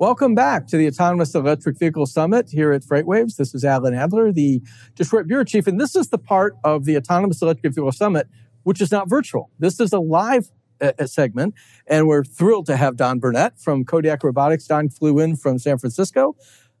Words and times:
Welcome 0.00 0.36
back 0.36 0.68
to 0.68 0.76
the 0.76 0.86
Autonomous 0.86 1.34
Electric 1.34 1.76
Vehicle 1.76 2.06
Summit 2.06 2.50
here 2.50 2.70
at 2.70 2.82
FreightWaves. 2.82 3.34
This 3.34 3.52
is 3.52 3.64
Alan 3.64 3.94
Adler, 3.94 4.30
the 4.30 4.62
Detroit 4.94 5.26
Bureau 5.26 5.42
Chief, 5.42 5.66
and 5.66 5.80
this 5.80 5.96
is 5.96 6.10
the 6.10 6.18
part 6.18 6.54
of 6.62 6.84
the 6.84 6.96
Autonomous 6.96 7.42
Electric 7.42 7.74
Vehicle 7.74 7.90
Summit 7.90 8.28
which 8.62 8.80
is 8.80 8.92
not 8.92 9.08
virtual. 9.08 9.50
This 9.58 9.80
is 9.80 9.92
a 9.92 9.98
live 9.98 10.52
uh, 10.80 10.92
uh, 11.00 11.06
segment, 11.06 11.54
and 11.88 12.06
we're 12.06 12.22
thrilled 12.22 12.66
to 12.66 12.76
have 12.76 12.96
Don 12.96 13.18
Burnette 13.18 13.60
from 13.60 13.84
Kodiak 13.84 14.22
Robotics. 14.22 14.68
Don 14.68 14.88
flew 14.88 15.18
in 15.18 15.34
from 15.34 15.58
San 15.58 15.78
Francisco 15.78 16.36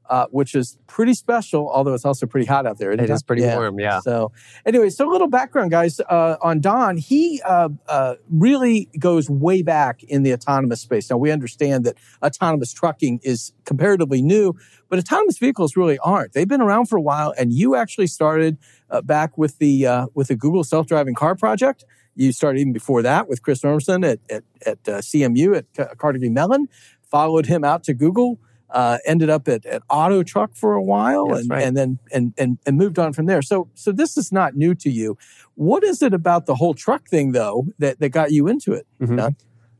uh, 0.08 0.26
which 0.30 0.54
is 0.54 0.78
pretty 0.86 1.14
special, 1.14 1.68
although 1.70 1.92
it's 1.92 2.04
also 2.04 2.26
pretty 2.26 2.46
hot 2.46 2.66
out 2.66 2.78
there. 2.78 2.90
It 2.92 3.10
is 3.10 3.22
pretty 3.22 3.42
yeah. 3.42 3.56
warm, 3.56 3.78
yeah. 3.78 4.00
So, 4.00 4.32
anyway, 4.64 4.90
so 4.90 5.08
a 5.08 5.12
little 5.12 5.28
background, 5.28 5.70
guys, 5.70 6.00
uh, 6.00 6.36
on 6.40 6.60
Don. 6.60 6.96
He 6.96 7.42
uh, 7.44 7.68
uh, 7.88 8.14
really 8.30 8.88
goes 8.98 9.28
way 9.28 9.62
back 9.62 10.02
in 10.04 10.22
the 10.22 10.32
autonomous 10.32 10.80
space. 10.80 11.10
Now, 11.10 11.18
we 11.18 11.30
understand 11.30 11.84
that 11.84 11.96
autonomous 12.22 12.72
trucking 12.72 13.20
is 13.22 13.52
comparatively 13.64 14.22
new, 14.22 14.54
but 14.88 14.98
autonomous 14.98 15.38
vehicles 15.38 15.76
really 15.76 15.98
aren't. 15.98 16.32
They've 16.32 16.48
been 16.48 16.62
around 16.62 16.86
for 16.86 16.96
a 16.96 17.02
while, 17.02 17.34
and 17.38 17.52
you 17.52 17.76
actually 17.76 18.06
started 18.06 18.56
uh, 18.90 19.02
back 19.02 19.36
with 19.36 19.58
the 19.58 19.86
uh, 19.86 20.06
with 20.14 20.28
the 20.28 20.36
Google 20.36 20.64
self 20.64 20.86
driving 20.86 21.14
car 21.14 21.34
project. 21.34 21.84
You 22.14 22.32
started 22.32 22.60
even 22.60 22.72
before 22.72 23.02
that 23.02 23.28
with 23.28 23.42
Chris 23.42 23.60
Urmson 23.60 24.04
at 24.10 24.20
at, 24.30 24.42
at 24.66 24.82
CMU 24.84 25.62
at 25.76 25.98
Carnegie 25.98 26.30
Mellon. 26.30 26.68
Followed 27.02 27.46
him 27.46 27.64
out 27.64 27.84
to 27.84 27.94
Google 27.94 28.38
uh, 28.70 28.98
ended 29.06 29.30
up 29.30 29.48
at, 29.48 29.64
at 29.66 29.82
Auto 29.88 30.22
Truck 30.22 30.54
for 30.54 30.74
a 30.74 30.82
while, 30.82 31.34
and, 31.34 31.48
right. 31.48 31.62
and 31.62 31.76
then 31.76 31.98
and, 32.12 32.34
and 32.36 32.58
and 32.66 32.76
moved 32.76 32.98
on 32.98 33.12
from 33.12 33.26
there. 33.26 33.42
So 33.42 33.68
so 33.74 33.92
this 33.92 34.16
is 34.16 34.32
not 34.32 34.56
new 34.56 34.74
to 34.76 34.90
you. 34.90 35.16
What 35.54 35.84
is 35.84 36.02
it 36.02 36.12
about 36.14 36.46
the 36.46 36.54
whole 36.54 36.74
truck 36.74 37.08
thing 37.08 37.32
though 37.32 37.66
that, 37.78 37.98
that 38.00 38.10
got 38.10 38.30
you 38.30 38.46
into 38.46 38.72
it? 38.72 38.86
Mm-hmm. 39.00 39.28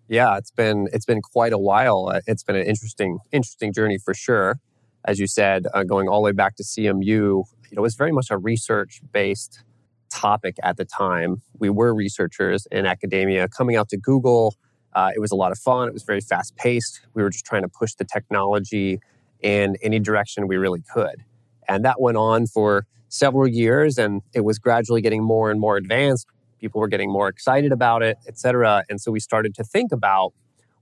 Yeah, 0.08 0.38
it's 0.38 0.50
been 0.50 0.88
it's 0.92 1.04
been 1.04 1.20
quite 1.20 1.52
a 1.52 1.58
while. 1.58 2.10
Uh, 2.12 2.20
it's 2.26 2.42
been 2.42 2.56
an 2.56 2.64
interesting 2.66 3.18
interesting 3.30 3.72
journey 3.72 3.98
for 3.98 4.14
sure. 4.14 4.58
As 5.04 5.18
you 5.18 5.26
said, 5.26 5.66
uh, 5.74 5.84
going 5.84 6.08
all 6.08 6.20
the 6.20 6.26
way 6.26 6.32
back 6.32 6.56
to 6.56 6.62
CMU, 6.62 7.04
you 7.04 7.44
know, 7.72 7.80
it 7.80 7.80
was 7.80 7.94
very 7.94 8.12
much 8.12 8.30
a 8.30 8.38
research 8.38 9.00
based 9.12 9.62
topic 10.10 10.56
at 10.62 10.76
the 10.76 10.84
time. 10.84 11.42
We 11.58 11.70
were 11.70 11.94
researchers 11.94 12.66
in 12.70 12.86
academia 12.86 13.48
coming 13.48 13.76
out 13.76 13.90
to 13.90 13.96
Google 13.96 14.56
uh, 14.98 15.10
it 15.14 15.20
was 15.20 15.30
a 15.30 15.36
lot 15.36 15.52
of 15.52 15.58
fun. 15.58 15.86
It 15.86 15.94
was 15.94 16.02
very 16.02 16.20
fast 16.20 16.56
paced. 16.56 17.02
We 17.14 17.22
were 17.22 17.30
just 17.30 17.44
trying 17.44 17.62
to 17.62 17.68
push 17.68 17.94
the 17.94 18.04
technology 18.04 18.98
in 19.40 19.76
any 19.80 20.00
direction 20.00 20.48
we 20.48 20.56
really 20.56 20.82
could. 20.92 21.22
And 21.68 21.84
that 21.84 22.00
went 22.00 22.16
on 22.16 22.48
for 22.48 22.84
several 23.08 23.46
years 23.46 23.96
and 23.96 24.22
it 24.34 24.40
was 24.40 24.58
gradually 24.58 25.00
getting 25.00 25.22
more 25.22 25.52
and 25.52 25.60
more 25.60 25.76
advanced. 25.76 26.26
People 26.58 26.80
were 26.80 26.88
getting 26.88 27.12
more 27.12 27.28
excited 27.28 27.70
about 27.70 28.02
it, 28.02 28.16
et 28.26 28.36
cetera. 28.38 28.82
And 28.90 29.00
so 29.00 29.12
we 29.12 29.20
started 29.20 29.54
to 29.54 29.62
think 29.62 29.92
about 29.92 30.32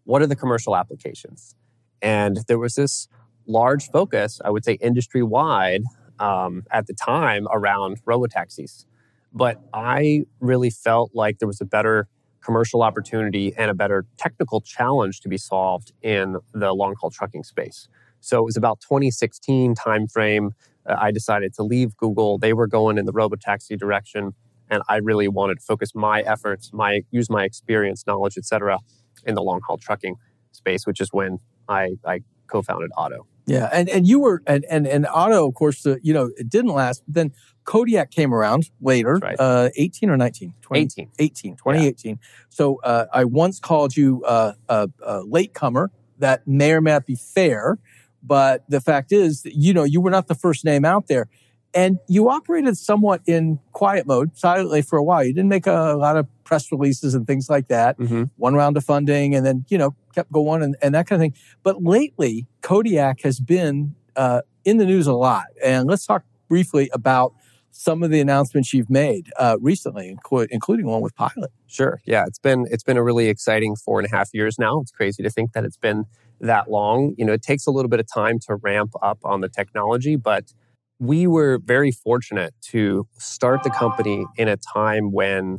what 0.04 0.22
are 0.22 0.26
the 0.26 0.36
commercial 0.36 0.74
applications? 0.74 1.54
And 2.00 2.38
there 2.48 2.58
was 2.58 2.74
this 2.74 3.08
large 3.46 3.90
focus, 3.90 4.40
I 4.42 4.48
would 4.48 4.64
say 4.64 4.78
industry 4.80 5.22
wide 5.22 5.82
um, 6.18 6.62
at 6.70 6.86
the 6.86 6.94
time 6.94 7.46
around 7.52 8.02
robotaxis. 8.06 8.86
But 9.34 9.60
I 9.74 10.22
really 10.40 10.70
felt 10.70 11.10
like 11.12 11.38
there 11.38 11.48
was 11.48 11.60
a 11.60 11.66
better 11.66 12.08
commercial 12.46 12.82
opportunity 12.82 13.52
and 13.58 13.70
a 13.70 13.74
better 13.74 14.06
technical 14.16 14.60
challenge 14.60 15.20
to 15.20 15.28
be 15.28 15.36
solved 15.36 15.92
in 16.00 16.36
the 16.54 16.72
long 16.72 16.94
haul 17.00 17.10
trucking 17.10 17.42
space. 17.42 17.88
So 18.20 18.38
it 18.38 18.44
was 18.44 18.56
about 18.56 18.80
2016 18.80 19.74
timeframe. 19.74 20.52
Uh, 20.88 20.94
I 20.98 21.10
decided 21.10 21.52
to 21.54 21.64
leave 21.64 21.96
Google. 21.96 22.38
They 22.38 22.52
were 22.52 22.68
going 22.68 22.98
in 22.98 23.04
the 23.04 23.12
robotaxi 23.12 23.76
direction, 23.76 24.34
and 24.70 24.82
I 24.88 24.96
really 24.96 25.28
wanted 25.28 25.58
to 25.58 25.64
focus 25.64 25.92
my 25.94 26.22
efforts, 26.22 26.72
my 26.72 27.02
use 27.10 27.28
my 27.28 27.44
experience, 27.44 28.04
knowledge, 28.06 28.38
etc., 28.38 28.78
in 29.24 29.34
the 29.34 29.42
long 29.42 29.60
haul 29.66 29.76
trucking 29.76 30.16
space, 30.52 30.86
which 30.86 31.00
is 31.00 31.12
when 31.12 31.38
I, 31.68 31.96
I 32.04 32.20
co-founded 32.46 32.90
Otto. 32.96 33.26
Yeah, 33.46 33.68
and 33.72 33.88
and 33.88 34.06
you 34.06 34.20
were 34.20 34.42
and 34.46 34.64
and, 34.68 34.86
and 34.86 35.06
Otto, 35.06 35.48
of 35.48 35.54
course, 35.54 35.86
uh, 35.86 35.96
you 36.02 36.12
know, 36.12 36.30
it 36.36 36.48
didn't 36.48 36.72
last. 36.72 37.02
But 37.06 37.14
then 37.14 37.32
Kodiak 37.64 38.10
came 38.10 38.34
around 38.34 38.70
later, 38.80 39.18
right. 39.22 39.36
uh, 39.38 39.70
18 39.76 40.10
or 40.10 40.16
19? 40.16 40.54
20, 40.62 40.82
18. 40.82 41.10
18, 41.18 41.56
2018. 41.56 42.10
Yeah. 42.10 42.16
So 42.48 42.80
uh, 42.82 43.06
I 43.12 43.24
once 43.24 43.60
called 43.60 43.96
you 43.96 44.24
uh, 44.24 44.52
a, 44.68 44.88
a 45.04 45.20
latecomer. 45.20 45.90
That 46.18 46.46
may 46.46 46.72
or 46.72 46.80
may 46.80 46.92
not 46.92 47.04
be 47.04 47.14
fair, 47.14 47.78
but 48.22 48.64
the 48.70 48.80
fact 48.80 49.12
is, 49.12 49.42
that, 49.42 49.54
you 49.54 49.74
know, 49.74 49.84
you 49.84 50.00
were 50.00 50.10
not 50.10 50.28
the 50.28 50.34
first 50.34 50.64
name 50.64 50.84
out 50.84 51.08
there. 51.08 51.28
And 51.76 51.98
you 52.08 52.30
operated 52.30 52.78
somewhat 52.78 53.20
in 53.26 53.60
quiet 53.72 54.06
mode, 54.06 54.36
silently 54.36 54.80
for 54.80 54.98
a 54.98 55.04
while. 55.04 55.22
You 55.22 55.34
didn't 55.34 55.50
make 55.50 55.66
a, 55.66 55.92
a 55.92 55.96
lot 55.98 56.16
of 56.16 56.26
press 56.42 56.72
releases 56.72 57.14
and 57.14 57.26
things 57.26 57.50
like 57.50 57.68
that. 57.68 57.98
Mm-hmm. 57.98 58.24
One 58.36 58.54
round 58.54 58.78
of 58.78 58.84
funding, 58.84 59.34
and 59.34 59.44
then 59.44 59.66
you 59.68 59.76
know 59.76 59.94
kept 60.14 60.32
going 60.32 60.62
and, 60.62 60.74
and 60.80 60.94
that 60.94 61.06
kind 61.06 61.20
of 61.20 61.24
thing. 61.24 61.34
But 61.62 61.82
lately, 61.82 62.46
Kodiak 62.62 63.20
has 63.20 63.40
been 63.40 63.94
uh, 64.16 64.40
in 64.64 64.78
the 64.78 64.86
news 64.86 65.06
a 65.06 65.12
lot, 65.12 65.44
and 65.62 65.86
let's 65.86 66.06
talk 66.06 66.24
briefly 66.48 66.88
about 66.94 67.34
some 67.72 68.02
of 68.02 68.10
the 68.10 68.20
announcements 68.20 68.72
you've 68.72 68.88
made 68.88 69.30
uh, 69.38 69.58
recently, 69.60 70.16
including 70.50 70.86
one 70.86 71.02
with 71.02 71.14
Pilot. 71.14 71.52
Sure. 71.66 72.00
Yeah, 72.06 72.24
it's 72.26 72.38
been 72.38 72.66
it's 72.70 72.84
been 72.84 72.96
a 72.96 73.02
really 73.02 73.28
exciting 73.28 73.76
four 73.76 74.00
and 74.00 74.10
a 74.10 74.16
half 74.16 74.30
years 74.32 74.58
now. 74.58 74.80
It's 74.80 74.90
crazy 74.90 75.22
to 75.22 75.28
think 75.28 75.52
that 75.52 75.64
it's 75.64 75.76
been 75.76 76.06
that 76.40 76.70
long. 76.70 77.14
You 77.18 77.26
know, 77.26 77.34
it 77.34 77.42
takes 77.42 77.66
a 77.66 77.70
little 77.70 77.90
bit 77.90 78.00
of 78.00 78.06
time 78.10 78.38
to 78.46 78.56
ramp 78.56 78.92
up 79.02 79.18
on 79.24 79.42
the 79.42 79.50
technology, 79.50 80.16
but 80.16 80.54
we 80.98 81.26
were 81.26 81.58
very 81.58 81.90
fortunate 81.90 82.54
to 82.60 83.06
start 83.18 83.62
the 83.62 83.70
company 83.70 84.26
in 84.36 84.48
a 84.48 84.56
time 84.56 85.12
when 85.12 85.58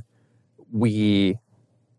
we 0.71 1.37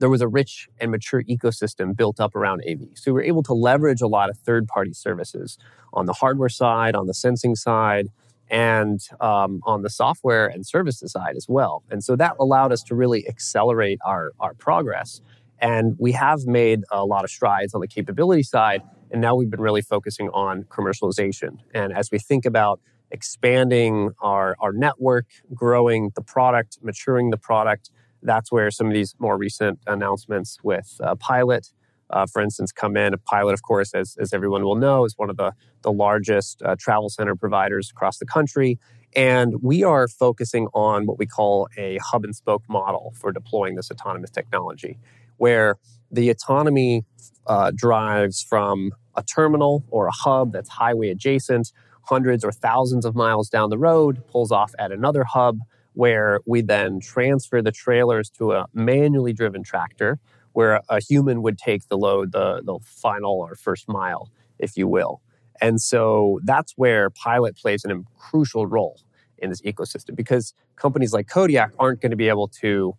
there 0.00 0.08
was 0.08 0.20
a 0.20 0.28
rich 0.28 0.68
and 0.80 0.92
mature 0.92 1.24
ecosystem 1.24 1.96
built 1.96 2.20
up 2.20 2.36
around 2.36 2.62
AV. 2.68 2.82
So 2.94 3.10
we 3.10 3.14
were 3.14 3.22
able 3.22 3.42
to 3.44 3.52
leverage 3.52 4.00
a 4.00 4.06
lot 4.06 4.30
of 4.30 4.38
third 4.38 4.68
party 4.68 4.92
services 4.92 5.58
on 5.92 6.06
the 6.06 6.12
hardware 6.12 6.48
side, 6.48 6.94
on 6.94 7.08
the 7.08 7.14
sensing 7.14 7.56
side, 7.56 8.06
and 8.48 9.00
um, 9.20 9.60
on 9.64 9.82
the 9.82 9.90
software 9.90 10.46
and 10.46 10.64
services 10.64 11.12
side 11.12 11.36
as 11.36 11.46
well. 11.48 11.82
And 11.90 12.02
so 12.04 12.14
that 12.14 12.36
allowed 12.38 12.70
us 12.70 12.82
to 12.84 12.94
really 12.94 13.28
accelerate 13.28 13.98
our, 14.06 14.32
our 14.38 14.54
progress. 14.54 15.20
And 15.58 15.96
we 15.98 16.12
have 16.12 16.46
made 16.46 16.84
a 16.92 17.04
lot 17.04 17.24
of 17.24 17.30
strides 17.30 17.74
on 17.74 17.80
the 17.80 17.88
capability 17.88 18.44
side. 18.44 18.82
And 19.10 19.20
now 19.20 19.34
we've 19.34 19.50
been 19.50 19.60
really 19.60 19.82
focusing 19.82 20.28
on 20.28 20.62
commercialization. 20.64 21.58
And 21.74 21.92
as 21.92 22.10
we 22.12 22.20
think 22.20 22.46
about 22.46 22.80
expanding 23.10 24.10
our, 24.20 24.56
our 24.60 24.72
network, 24.72 25.26
growing 25.54 26.10
the 26.14 26.22
product, 26.22 26.78
maturing 26.82 27.30
the 27.30 27.36
product, 27.36 27.90
that's 28.22 28.50
where 28.50 28.70
some 28.70 28.88
of 28.88 28.92
these 28.92 29.14
more 29.18 29.36
recent 29.36 29.78
announcements 29.86 30.58
with 30.62 31.00
uh, 31.02 31.14
Pilot, 31.14 31.72
uh, 32.10 32.26
for 32.26 32.42
instance, 32.42 32.72
come 32.72 32.96
in. 32.96 33.14
A 33.14 33.18
Pilot, 33.18 33.52
of 33.52 33.62
course, 33.62 33.94
as, 33.94 34.16
as 34.18 34.32
everyone 34.32 34.64
will 34.64 34.76
know, 34.76 35.04
is 35.04 35.14
one 35.16 35.30
of 35.30 35.36
the, 35.36 35.52
the 35.82 35.92
largest 35.92 36.62
uh, 36.62 36.74
travel 36.78 37.08
center 37.08 37.36
providers 37.36 37.90
across 37.90 38.18
the 38.18 38.26
country. 38.26 38.78
And 39.14 39.62
we 39.62 39.84
are 39.84 40.08
focusing 40.08 40.66
on 40.74 41.06
what 41.06 41.18
we 41.18 41.26
call 41.26 41.68
a 41.76 41.98
hub 41.98 42.24
and 42.24 42.34
spoke 42.34 42.62
model 42.68 43.14
for 43.16 43.32
deploying 43.32 43.76
this 43.76 43.90
autonomous 43.90 44.30
technology, 44.30 44.98
where 45.36 45.76
the 46.10 46.30
autonomy 46.30 47.04
uh, 47.46 47.70
drives 47.74 48.42
from 48.42 48.92
a 49.16 49.22
terminal 49.22 49.84
or 49.90 50.06
a 50.06 50.12
hub 50.12 50.52
that's 50.52 50.68
highway 50.68 51.08
adjacent, 51.08 51.72
hundreds 52.08 52.44
or 52.44 52.52
thousands 52.52 53.04
of 53.04 53.14
miles 53.14 53.48
down 53.48 53.70
the 53.70 53.78
road, 53.78 54.26
pulls 54.28 54.50
off 54.50 54.72
at 54.78 54.90
another 54.92 55.24
hub 55.24 55.60
where 55.92 56.40
we 56.46 56.62
then 56.62 57.00
transfer 57.00 57.60
the 57.60 57.72
trailers 57.72 58.30
to 58.30 58.52
a 58.52 58.66
manually 58.72 59.32
driven 59.32 59.62
tractor 59.62 60.18
where 60.52 60.80
a 60.88 61.00
human 61.00 61.42
would 61.42 61.58
take 61.58 61.86
the 61.88 61.98
load 61.98 62.32
the, 62.32 62.62
the 62.64 62.78
final 62.84 63.32
or 63.40 63.54
first 63.54 63.88
mile, 63.88 64.30
if 64.58 64.76
you 64.76 64.86
will. 64.86 65.20
And 65.60 65.80
so 65.80 66.40
that's 66.44 66.72
where 66.76 67.10
Pilot 67.10 67.56
plays 67.56 67.84
an 67.84 68.04
crucial 68.16 68.66
role 68.66 69.00
in 69.38 69.50
this 69.50 69.60
ecosystem 69.62 70.14
because 70.14 70.54
companies 70.76 71.12
like 71.12 71.28
Kodiak 71.28 71.72
aren't 71.78 72.00
going 72.00 72.10
to 72.10 72.16
be 72.16 72.28
able 72.28 72.48
to 72.60 72.96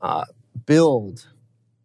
uh, 0.00 0.24
build 0.66 1.26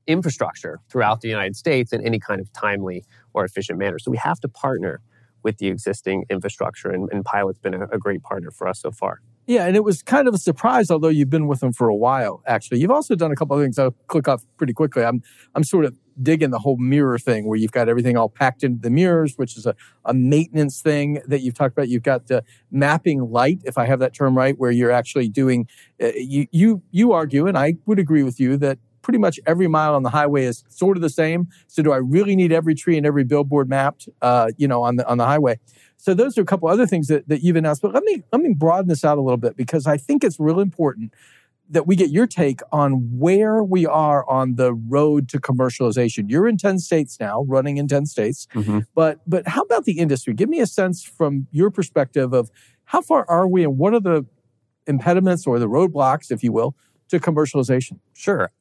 infrastructure 0.05 0.79
throughout 0.89 1.21
the 1.21 1.27
United 1.27 1.55
States 1.55 1.91
in 1.91 2.01
any 2.05 2.19
kind 2.19 2.39
of 2.39 2.51
timely 2.53 3.03
or 3.33 3.43
efficient 3.43 3.77
manner. 3.77 3.99
So 3.99 4.09
we 4.11 4.17
have 4.17 4.39
to 4.41 4.47
partner 4.47 5.01
with 5.47 5.59
the 5.59 5.67
existing 5.67 6.25
infrastructure, 6.29 6.89
and, 6.89 7.09
and 7.13 7.23
Pilot's 7.23 7.59
been 7.59 7.73
a, 7.73 7.85
a 7.85 7.97
great 7.97 8.21
partner 8.21 8.51
for 8.51 8.67
us 8.67 8.81
so 8.81 8.91
far. 8.91 9.21
Yeah, 9.45 9.65
and 9.65 9.77
it 9.77 9.83
was 9.89 10.03
kind 10.03 10.27
of 10.27 10.33
a 10.33 10.37
surprise, 10.37 10.91
although 10.91 11.07
you've 11.07 11.29
been 11.29 11.47
with 11.47 11.61
them 11.61 11.71
for 11.71 11.87
a 11.87 11.95
while. 11.95 12.43
Actually, 12.45 12.81
you've 12.81 12.91
also 12.91 13.15
done 13.15 13.31
a 13.31 13.35
couple 13.35 13.55
of 13.55 13.63
things. 13.63 13.79
I'll 13.79 13.95
click 14.07 14.27
off 14.27 14.43
pretty 14.57 14.73
quickly. 14.73 15.05
I'm 15.05 15.23
I'm 15.55 15.63
sort 15.63 15.85
of 15.85 15.95
digging 16.21 16.49
the 16.49 16.59
whole 16.59 16.75
mirror 16.75 17.17
thing 17.17 17.47
where 17.47 17.57
you've 17.57 17.71
got 17.71 17.87
everything 17.87 18.17
all 18.17 18.27
packed 18.27 18.61
into 18.61 18.81
the 18.81 18.89
mirrors, 18.89 19.35
which 19.37 19.55
is 19.55 19.65
a, 19.65 19.73
a 20.03 20.13
maintenance 20.13 20.81
thing 20.81 21.21
that 21.27 21.39
you've 21.41 21.53
talked 21.53 21.77
about. 21.77 21.87
You've 21.87 22.03
got 22.03 22.27
the 22.27 22.43
mapping 22.71 23.21
light, 23.31 23.61
if 23.63 23.77
I 23.77 23.85
have 23.85 23.99
that 23.99 24.13
term 24.13 24.35
right, 24.35 24.55
where 24.57 24.71
you're 24.71 24.91
actually 24.91 25.29
doing, 25.29 25.67
uh, 26.01 26.11
you, 26.15 26.47
you, 26.51 26.81
you 26.91 27.13
argue, 27.13 27.47
and 27.47 27.57
I 27.57 27.75
would 27.85 27.99
agree 27.99 28.23
with 28.23 28.39
you 28.39 28.57
that 28.57 28.79
pretty 29.01 29.19
much 29.19 29.39
every 29.45 29.67
mile 29.67 29.95
on 29.95 30.03
the 30.03 30.09
highway 30.09 30.43
is 30.45 30.63
sort 30.69 30.97
of 30.97 31.01
the 31.01 31.09
same. 31.09 31.47
So 31.67 31.81
do 31.81 31.91
I 31.91 31.97
really 31.97 32.35
need 32.35 32.51
every 32.51 32.75
tree 32.75 32.97
and 32.97 33.05
every 33.05 33.23
billboard 33.23 33.69
mapped, 33.69 34.09
uh, 34.21 34.51
you 34.57 34.67
know, 34.67 34.83
on 34.83 34.97
the, 34.97 35.07
on 35.07 35.17
the 35.17 35.25
highway? 35.25 35.59
So 35.97 36.13
those 36.13 36.37
are 36.37 36.41
a 36.41 36.45
couple 36.45 36.67
other 36.69 36.85
things 36.85 37.07
that, 37.07 37.27
that 37.27 37.43
you've 37.43 37.55
announced. 37.55 37.81
But 37.81 37.93
let 37.93 38.03
me, 38.03 38.23
let 38.31 38.41
me 38.41 38.53
broaden 38.53 38.87
this 38.87 39.03
out 39.03 39.17
a 39.17 39.21
little 39.21 39.37
bit 39.37 39.55
because 39.55 39.87
I 39.87 39.97
think 39.97 40.23
it's 40.23 40.39
real 40.39 40.59
important 40.59 41.13
that 41.69 41.85
we 41.85 41.95
get 41.95 42.11
your 42.11 42.27
take 42.27 42.61
on 42.71 43.17
where 43.17 43.63
we 43.63 43.85
are 43.85 44.27
on 44.29 44.55
the 44.55 44.73
road 44.73 45.27
to 45.29 45.39
commercialization. 45.39 46.29
You're 46.29 46.47
in 46.47 46.57
10 46.57 46.79
states 46.79 47.19
now, 47.19 47.43
running 47.47 47.77
in 47.77 47.87
10 47.87 48.05
states. 48.05 48.47
Mm-hmm. 48.53 48.79
But 48.95 49.19
but 49.27 49.47
how 49.47 49.63
about 49.63 49.85
the 49.85 49.99
industry? 49.99 50.33
Give 50.33 50.49
me 50.49 50.59
a 50.59 50.67
sense 50.67 51.03
from 51.03 51.47
your 51.51 51.69
perspective 51.69 52.33
of 52.33 52.49
how 52.85 53.01
far 53.01 53.25
are 53.29 53.47
we 53.47 53.63
and 53.63 53.77
what 53.77 53.93
are 53.93 53.99
the 53.99 54.25
impediments 54.87 55.45
or 55.45 55.59
the 55.59 55.67
roadblocks, 55.67 56.31
if 56.31 56.43
you 56.43 56.53
will, 56.53 56.75
to 57.09 57.19
commercialization? 57.19 57.99
Sure 58.13 58.51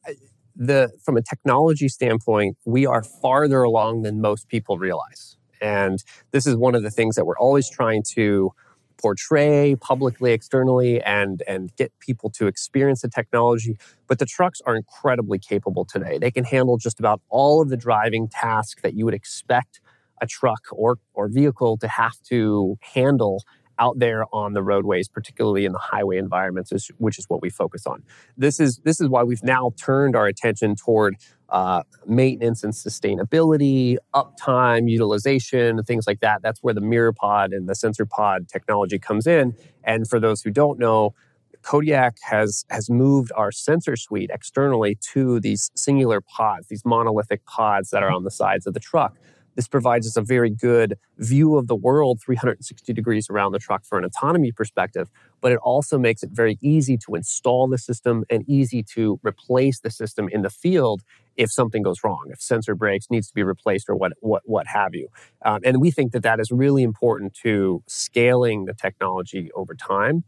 the 0.56 0.90
from 1.02 1.16
a 1.16 1.22
technology 1.22 1.88
standpoint, 1.88 2.56
we 2.64 2.86
are 2.86 3.02
farther 3.02 3.62
along 3.62 4.02
than 4.02 4.20
most 4.20 4.48
people 4.48 4.78
realize. 4.78 5.36
And 5.60 6.02
this 6.32 6.46
is 6.46 6.56
one 6.56 6.74
of 6.74 6.82
the 6.82 6.90
things 6.90 7.16
that 7.16 7.26
we're 7.26 7.38
always 7.38 7.68
trying 7.68 8.02
to 8.14 8.52
portray 8.98 9.76
publicly, 9.80 10.32
externally, 10.32 11.02
and, 11.02 11.42
and 11.46 11.74
get 11.76 11.92
people 12.00 12.30
to 12.30 12.46
experience 12.46 13.02
the 13.02 13.08
technology. 13.08 13.76
But 14.06 14.18
the 14.18 14.26
trucks 14.26 14.60
are 14.64 14.74
incredibly 14.74 15.38
capable 15.38 15.84
today. 15.84 16.18
They 16.18 16.30
can 16.30 16.44
handle 16.44 16.78
just 16.78 16.98
about 16.98 17.20
all 17.28 17.60
of 17.60 17.68
the 17.68 17.76
driving 17.76 18.28
tasks 18.28 18.80
that 18.82 18.94
you 18.94 19.04
would 19.04 19.14
expect 19.14 19.80
a 20.22 20.26
truck 20.26 20.64
or, 20.72 20.98
or 21.12 21.28
vehicle 21.28 21.76
to 21.78 21.88
have 21.88 22.18
to 22.28 22.78
handle 22.80 23.42
out 23.78 23.98
there 23.98 24.24
on 24.32 24.52
the 24.52 24.62
roadways, 24.62 25.08
particularly 25.08 25.64
in 25.64 25.72
the 25.72 25.78
highway 25.78 26.18
environments, 26.18 26.72
which 26.98 27.18
is 27.18 27.26
what 27.28 27.42
we 27.42 27.50
focus 27.50 27.86
on. 27.86 28.02
This 28.36 28.60
is 28.60 28.78
this 28.84 29.00
is 29.00 29.08
why 29.08 29.22
we've 29.22 29.42
now 29.42 29.72
turned 29.76 30.16
our 30.16 30.26
attention 30.26 30.76
toward 30.76 31.16
uh, 31.48 31.82
maintenance 32.06 32.64
and 32.64 32.72
sustainability, 32.72 33.96
uptime, 34.14 34.90
utilization, 34.90 35.82
things 35.84 36.06
like 36.06 36.20
that. 36.20 36.42
That's 36.42 36.62
where 36.62 36.74
the 36.74 36.80
mirror 36.80 37.12
pod 37.12 37.52
and 37.52 37.68
the 37.68 37.74
sensor 37.74 38.06
pod 38.06 38.48
technology 38.48 38.98
comes 38.98 39.26
in. 39.26 39.54
And 39.84 40.08
for 40.08 40.18
those 40.18 40.42
who 40.42 40.50
don't 40.50 40.78
know, 40.78 41.14
Kodiak 41.62 42.18
has 42.22 42.64
has 42.70 42.88
moved 42.88 43.32
our 43.36 43.50
sensor 43.50 43.96
suite 43.96 44.30
externally 44.32 44.96
to 45.12 45.40
these 45.40 45.70
singular 45.74 46.20
pods, 46.20 46.68
these 46.68 46.84
monolithic 46.84 47.44
pods 47.44 47.90
that 47.90 48.02
are 48.02 48.10
on 48.10 48.24
the 48.24 48.30
sides 48.30 48.66
of 48.66 48.74
the 48.74 48.80
truck. 48.80 49.16
This 49.56 49.66
provides 49.66 50.06
us 50.06 50.16
a 50.16 50.22
very 50.22 50.50
good 50.50 50.98
view 51.18 51.56
of 51.56 51.66
the 51.66 51.74
world 51.74 52.20
360 52.24 52.92
degrees 52.92 53.28
around 53.28 53.52
the 53.52 53.58
truck 53.58 53.84
for 53.84 53.98
an 53.98 54.04
autonomy 54.04 54.52
perspective, 54.52 55.10
but 55.40 55.50
it 55.50 55.58
also 55.62 55.98
makes 55.98 56.22
it 56.22 56.30
very 56.32 56.58
easy 56.60 56.96
to 56.98 57.14
install 57.14 57.66
the 57.66 57.78
system 57.78 58.24
and 58.30 58.48
easy 58.48 58.82
to 58.94 59.18
replace 59.24 59.80
the 59.80 59.90
system 59.90 60.28
in 60.30 60.42
the 60.42 60.50
field 60.50 61.02
if 61.36 61.50
something 61.50 61.82
goes 61.82 62.02
wrong, 62.02 62.26
if 62.30 62.40
sensor 62.40 62.74
breaks, 62.74 63.10
needs 63.10 63.28
to 63.28 63.34
be 63.34 63.42
replaced, 63.42 63.88
or 63.88 63.96
what 63.96 64.12
what 64.20 64.42
what 64.46 64.66
have 64.66 64.94
you. 64.94 65.08
Um, 65.44 65.60
and 65.64 65.80
we 65.80 65.90
think 65.90 66.12
that 66.12 66.22
that 66.22 66.40
is 66.40 66.50
really 66.50 66.82
important 66.82 67.34
to 67.42 67.82
scaling 67.86 68.64
the 68.64 68.74
technology 68.74 69.50
over 69.54 69.74
time. 69.74 70.24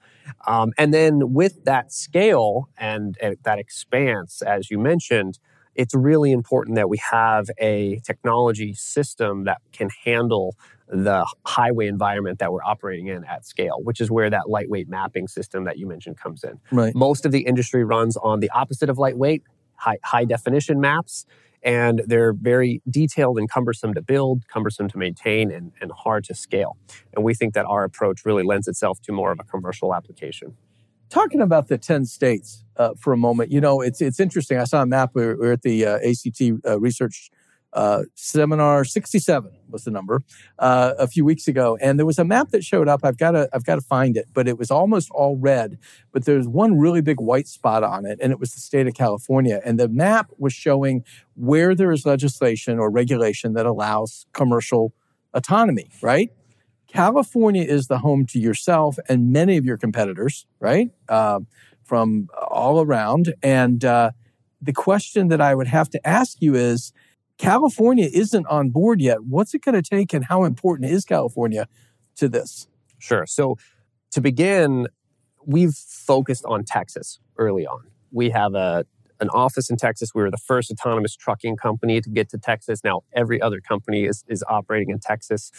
Um, 0.47 0.73
and 0.77 0.93
then 0.93 1.33
with 1.33 1.65
that 1.65 1.93
scale 1.93 2.69
and, 2.77 3.17
and 3.23 3.37
that 3.43 3.59
expanse, 3.59 4.43
as 4.43 4.71
you 4.71 4.79
mentioned, 4.79 5.39
it's 5.79 5.95
really 5.95 6.33
important 6.33 6.75
that 6.75 6.89
we 6.89 6.99
have 6.99 7.49
a 7.59 8.01
technology 8.05 8.75
system 8.75 9.45
that 9.45 9.63
can 9.73 9.89
handle 10.05 10.57
the 10.89 11.25
highway 11.47 11.87
environment 11.87 12.41
that 12.41 12.53
we're 12.53 12.65
operating 12.65 13.07
in 13.07 13.25
at 13.25 13.47
scale, 13.47 13.79
which 13.83 14.01
is 14.01 14.11
where 14.11 14.29
that 14.29 14.49
lightweight 14.49 14.89
mapping 14.89 15.29
system 15.29 15.65
that 15.65 15.79
you 15.79 15.87
mentioned 15.87 16.19
comes 16.19 16.43
in. 16.43 16.59
Right. 16.73 16.95
Most 16.97 17.25
of 17.25 17.31
the 17.31 17.41
industry 17.41 17.85
runs 17.85 18.17
on 18.17 18.41
the 18.41 18.51
opposite 18.51 18.91
of 18.91 18.99
lightweight, 18.99 19.45
high, 19.77 19.99
high 20.03 20.25
definition 20.25 20.81
maps, 20.81 21.27
and 21.63 22.03
they're 22.07 22.33
very 22.33 22.83
detailed 22.91 23.39
and 23.39 23.49
cumbersome 23.49 23.95
to 23.95 24.03
build, 24.03 24.49
cumbersome 24.49 24.89
to 24.89 24.99
maintain, 24.99 25.53
and, 25.53 25.73
and 25.81 25.93
hard 25.93 26.25
to 26.25 26.35
scale. 26.35 26.77
And 27.15 27.25
we 27.25 27.35
think 27.35 27.55
that 27.55 27.67
our 27.67 27.85
approach 27.85 28.25
really 28.25 28.43
lends 28.43 28.67
itself 28.67 29.01
to 29.03 29.13
more 29.13 29.31
of 29.31 29.39
a 29.39 29.45
commercial 29.45 29.95
application 29.95 30.57
talking 31.09 31.41
about 31.41 31.69
the 31.69 31.79
10 31.79 32.07
states 32.07 32.65
uh, 32.77 32.95
for 32.99 33.13
a 33.13 33.17
moment, 33.17 33.51
you 33.51 33.61
know, 33.61 33.81
it's, 33.81 34.01
it's 34.01 34.21
interesting. 34.21 34.59
I 34.59 34.65
saw 34.65 34.83
a 34.83 34.87
map. 34.87 35.11
We 35.15 35.27
were, 35.27 35.37
we 35.37 35.47
were 35.47 35.53
at 35.53 35.63
the 35.63 35.87
uh, 35.87 35.99
ACT 35.99 36.41
uh, 36.67 36.79
research 36.79 37.31
uh, 37.73 38.05
seminar 38.15 38.85
67 38.85 39.53
was 39.69 39.85
the 39.85 39.91
number 39.91 40.23
uh, 40.59 40.95
a 40.99 41.07
few 41.07 41.25
weeks 41.25 41.47
ago 41.47 41.77
and 41.83 41.99
there 41.99 42.07
was 42.07 42.19
a 42.19 42.25
map 42.25 42.49
that 42.49 42.65
showed 42.65 42.89
up 42.89 43.01
i've 43.05 43.19
got 43.19 43.33
to 43.33 43.47
i've 43.53 43.65
got 43.65 43.75
to 43.75 43.83
find 43.83 44.17
it 44.17 44.27
but 44.33 44.49
it 44.49 44.57
was 44.59 44.71
almost 44.71 45.11
all 45.11 45.37
red 45.37 45.79
but 46.11 46.25
there's 46.25 46.49
one 46.49 46.79
really 46.79 47.03
big 47.03 47.21
white 47.21 47.47
spot 47.47 47.85
on 47.85 48.07
it 48.07 48.19
and 48.23 48.33
it 48.33 48.41
was 48.41 48.55
the 48.55 48.61
state 48.61 48.87
of 48.87 48.95
california 48.95 49.61
and 49.67 49.79
the 49.79 49.89
map 49.89 50.31
was 50.39 50.55
showing 50.55 51.05
where 51.35 51.75
there 51.75 51.93
is 51.93 52.07
legislation 52.07 52.79
or 52.79 52.91
regulation 52.91 53.53
that 53.53 53.67
allows 53.67 54.25
commercial 54.33 54.95
autonomy 55.35 55.91
right 56.01 56.31
California 56.89 57.63
is 57.63 57.87
the 57.87 57.99
home 57.99 58.27
to 58.27 58.39
yourself 58.39 58.99
and 59.09 59.33
many 59.33 59.57
of 59.57 59.65
your 59.65 59.77
competitors, 59.77 60.47
right? 60.59 60.91
Uh, 61.09 61.41
from 61.85 62.29
all 62.51 62.81
around. 62.81 63.35
And 63.43 63.85
uh, 63.85 64.13
the 64.61 64.73
question 64.73 65.29
that 65.29 65.41
I 65.41 65.55
would 65.55 65.69
have 65.69 65.89
to 65.91 66.07
ask 66.07 66.39
you 66.41 66.55
is 66.55 66.93
California 67.39 68.09
isn't 68.13 68.47
on 68.47 68.71
board 68.71 69.01
yet. 69.01 69.25
What's 69.25 69.55
it 69.55 69.63
going 69.63 69.81
to 69.81 69.89
take, 69.89 70.13
and 70.13 70.25
how 70.25 70.45
important 70.45 70.91
is 70.91 71.05
California 71.05 71.69
to 72.17 72.29
this? 72.29 72.67
Sure. 72.99 73.27
So, 73.27 73.57
to 74.11 74.21
begin, 74.21 74.89
we've 75.47 75.75
focused 75.75 76.45
on 76.47 76.65
Texas 76.65 77.21
early 77.37 77.67
on. 77.67 77.85
We 78.11 78.31
have 78.31 78.55
a 78.55 78.85
an 79.21 79.29
office 79.31 79.69
in 79.69 79.77
Texas. 79.77 80.11
We 80.15 80.23
were 80.23 80.31
the 80.31 80.37
first 80.37 80.71
autonomous 80.71 81.17
trucking 81.17 81.57
company 81.57 82.01
to 82.01 82.09
get 82.09 82.29
to 82.31 82.39
Texas. 82.39 82.83
Now 82.85 83.03
every 83.13 83.41
other 83.41 83.61
company 83.61 84.05
is, 84.05 84.25
is 84.29 84.45
operating 84.49 84.91
in 84.91 85.01
Texas. 85.01 85.51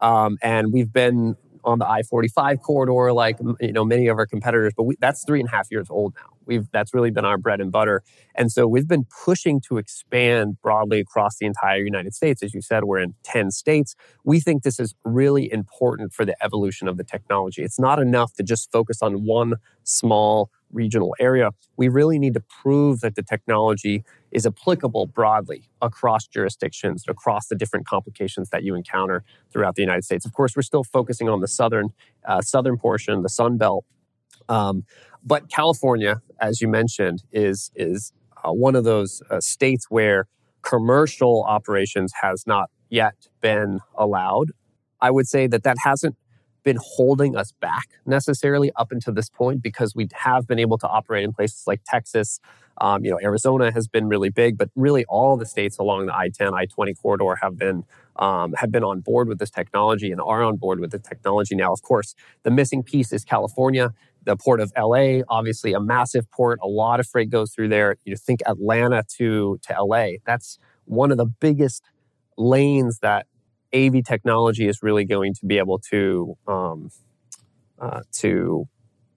Um, 0.00 0.38
and 0.42 0.72
we've 0.72 0.92
been 0.92 1.36
on 1.64 1.78
the 1.78 1.88
I-45 1.88 2.62
corridor, 2.62 3.12
like 3.12 3.38
you 3.60 3.72
know 3.72 3.84
many 3.84 4.06
of 4.08 4.18
our 4.18 4.26
competitors, 4.26 4.72
but 4.76 4.84
we, 4.84 4.96
that's 5.00 5.24
three 5.24 5.40
and 5.40 5.48
a 5.48 5.52
half 5.52 5.68
years 5.70 5.88
old 5.90 6.14
now. 6.14 6.37
We've 6.48 6.68
that's 6.72 6.92
really 6.92 7.10
been 7.10 7.24
our 7.24 7.38
bread 7.38 7.60
and 7.60 7.70
butter, 7.70 8.02
and 8.34 8.50
so 8.50 8.66
we've 8.66 8.88
been 8.88 9.06
pushing 9.24 9.60
to 9.68 9.78
expand 9.78 10.60
broadly 10.62 10.98
across 10.98 11.36
the 11.38 11.46
entire 11.46 11.84
United 11.84 12.14
States. 12.14 12.42
As 12.42 12.54
you 12.54 12.62
said, 12.62 12.84
we're 12.84 12.98
in 12.98 13.14
ten 13.22 13.52
states. 13.52 13.94
We 14.24 14.40
think 14.40 14.64
this 14.64 14.80
is 14.80 14.94
really 15.04 15.52
important 15.52 16.12
for 16.12 16.24
the 16.24 16.34
evolution 16.42 16.88
of 16.88 16.96
the 16.96 17.04
technology. 17.04 17.62
It's 17.62 17.78
not 17.78 18.00
enough 18.00 18.32
to 18.34 18.42
just 18.42 18.72
focus 18.72 19.02
on 19.02 19.24
one 19.24 19.54
small 19.84 20.50
regional 20.72 21.14
area. 21.18 21.50
We 21.76 21.88
really 21.88 22.18
need 22.18 22.34
to 22.34 22.42
prove 22.62 23.00
that 23.00 23.14
the 23.14 23.22
technology 23.22 24.04
is 24.30 24.46
applicable 24.46 25.06
broadly 25.06 25.70
across 25.80 26.26
jurisdictions, 26.26 27.04
across 27.08 27.48
the 27.48 27.54
different 27.54 27.86
complications 27.86 28.50
that 28.50 28.62
you 28.64 28.74
encounter 28.74 29.24
throughout 29.50 29.76
the 29.76 29.82
United 29.82 30.04
States. 30.04 30.26
Of 30.26 30.32
course, 30.34 30.54
we're 30.56 30.62
still 30.62 30.84
focusing 30.84 31.28
on 31.28 31.40
the 31.40 31.48
southern 31.48 31.88
uh, 32.26 32.42
southern 32.42 32.76
portion, 32.76 33.22
the 33.22 33.28
Sun 33.28 33.56
Belt, 33.56 33.84
um, 34.48 34.84
but 35.24 35.50
California, 35.50 36.20
as 36.40 36.60
you 36.60 36.68
mentioned, 36.68 37.22
is 37.32 37.70
is 37.74 38.12
uh, 38.44 38.52
one 38.52 38.76
of 38.76 38.84
those 38.84 39.22
uh, 39.30 39.40
states 39.40 39.86
where 39.88 40.26
commercial 40.62 41.44
operations 41.44 42.12
has 42.22 42.44
not 42.46 42.70
yet 42.88 43.14
been 43.40 43.80
allowed. 43.96 44.52
I 45.00 45.10
would 45.10 45.26
say 45.26 45.46
that 45.46 45.62
that 45.62 45.76
hasn't 45.84 46.16
been 46.64 46.78
holding 46.80 47.36
us 47.36 47.52
back 47.60 47.88
necessarily 48.04 48.70
up 48.76 48.92
until 48.92 49.14
this 49.14 49.30
point 49.30 49.62
because 49.62 49.94
we 49.94 50.08
have 50.12 50.46
been 50.46 50.58
able 50.58 50.76
to 50.78 50.88
operate 50.88 51.24
in 51.24 51.32
places 51.32 51.64
like 51.66 51.80
Texas. 51.86 52.40
Um, 52.80 53.04
you 53.04 53.10
know, 53.10 53.18
Arizona 53.22 53.72
has 53.72 53.88
been 53.88 54.08
really 54.08 54.28
big, 54.28 54.58
but 54.58 54.68
really 54.76 55.04
all 55.06 55.36
the 55.36 55.46
states 55.46 55.78
along 55.78 56.06
the 56.06 56.14
I-10, 56.14 56.52
I-20 56.52 56.94
corridor 57.00 57.36
have 57.42 57.56
been 57.56 57.84
um, 58.16 58.52
have 58.58 58.72
been 58.72 58.82
on 58.82 59.00
board 59.00 59.28
with 59.28 59.38
this 59.38 59.50
technology 59.50 60.10
and 60.10 60.20
are 60.20 60.42
on 60.42 60.56
board 60.56 60.80
with 60.80 60.90
the 60.90 60.98
technology 60.98 61.54
now. 61.54 61.72
Of 61.72 61.82
course, 61.82 62.14
the 62.42 62.50
missing 62.50 62.82
piece 62.82 63.12
is 63.12 63.24
California. 63.24 63.94
The 64.28 64.36
port 64.36 64.60
of 64.60 64.70
LA, 64.76 65.20
obviously 65.30 65.72
a 65.72 65.80
massive 65.80 66.30
port. 66.30 66.58
A 66.62 66.68
lot 66.68 67.00
of 67.00 67.06
freight 67.06 67.30
goes 67.30 67.50
through 67.50 67.68
there. 67.68 67.96
You 68.04 68.14
think 68.14 68.40
Atlanta 68.46 69.02
to 69.16 69.58
to 69.62 69.82
LA. 69.82 70.18
That's 70.26 70.58
one 70.84 71.10
of 71.10 71.16
the 71.16 71.24
biggest 71.24 71.82
lanes 72.36 72.98
that 72.98 73.26
AV 73.74 74.04
technology 74.04 74.68
is 74.68 74.82
really 74.82 75.06
going 75.06 75.32
to 75.32 75.46
be 75.46 75.56
able 75.56 75.78
to 75.90 76.36
um, 76.46 76.90
uh, 77.78 78.02
to 78.16 78.68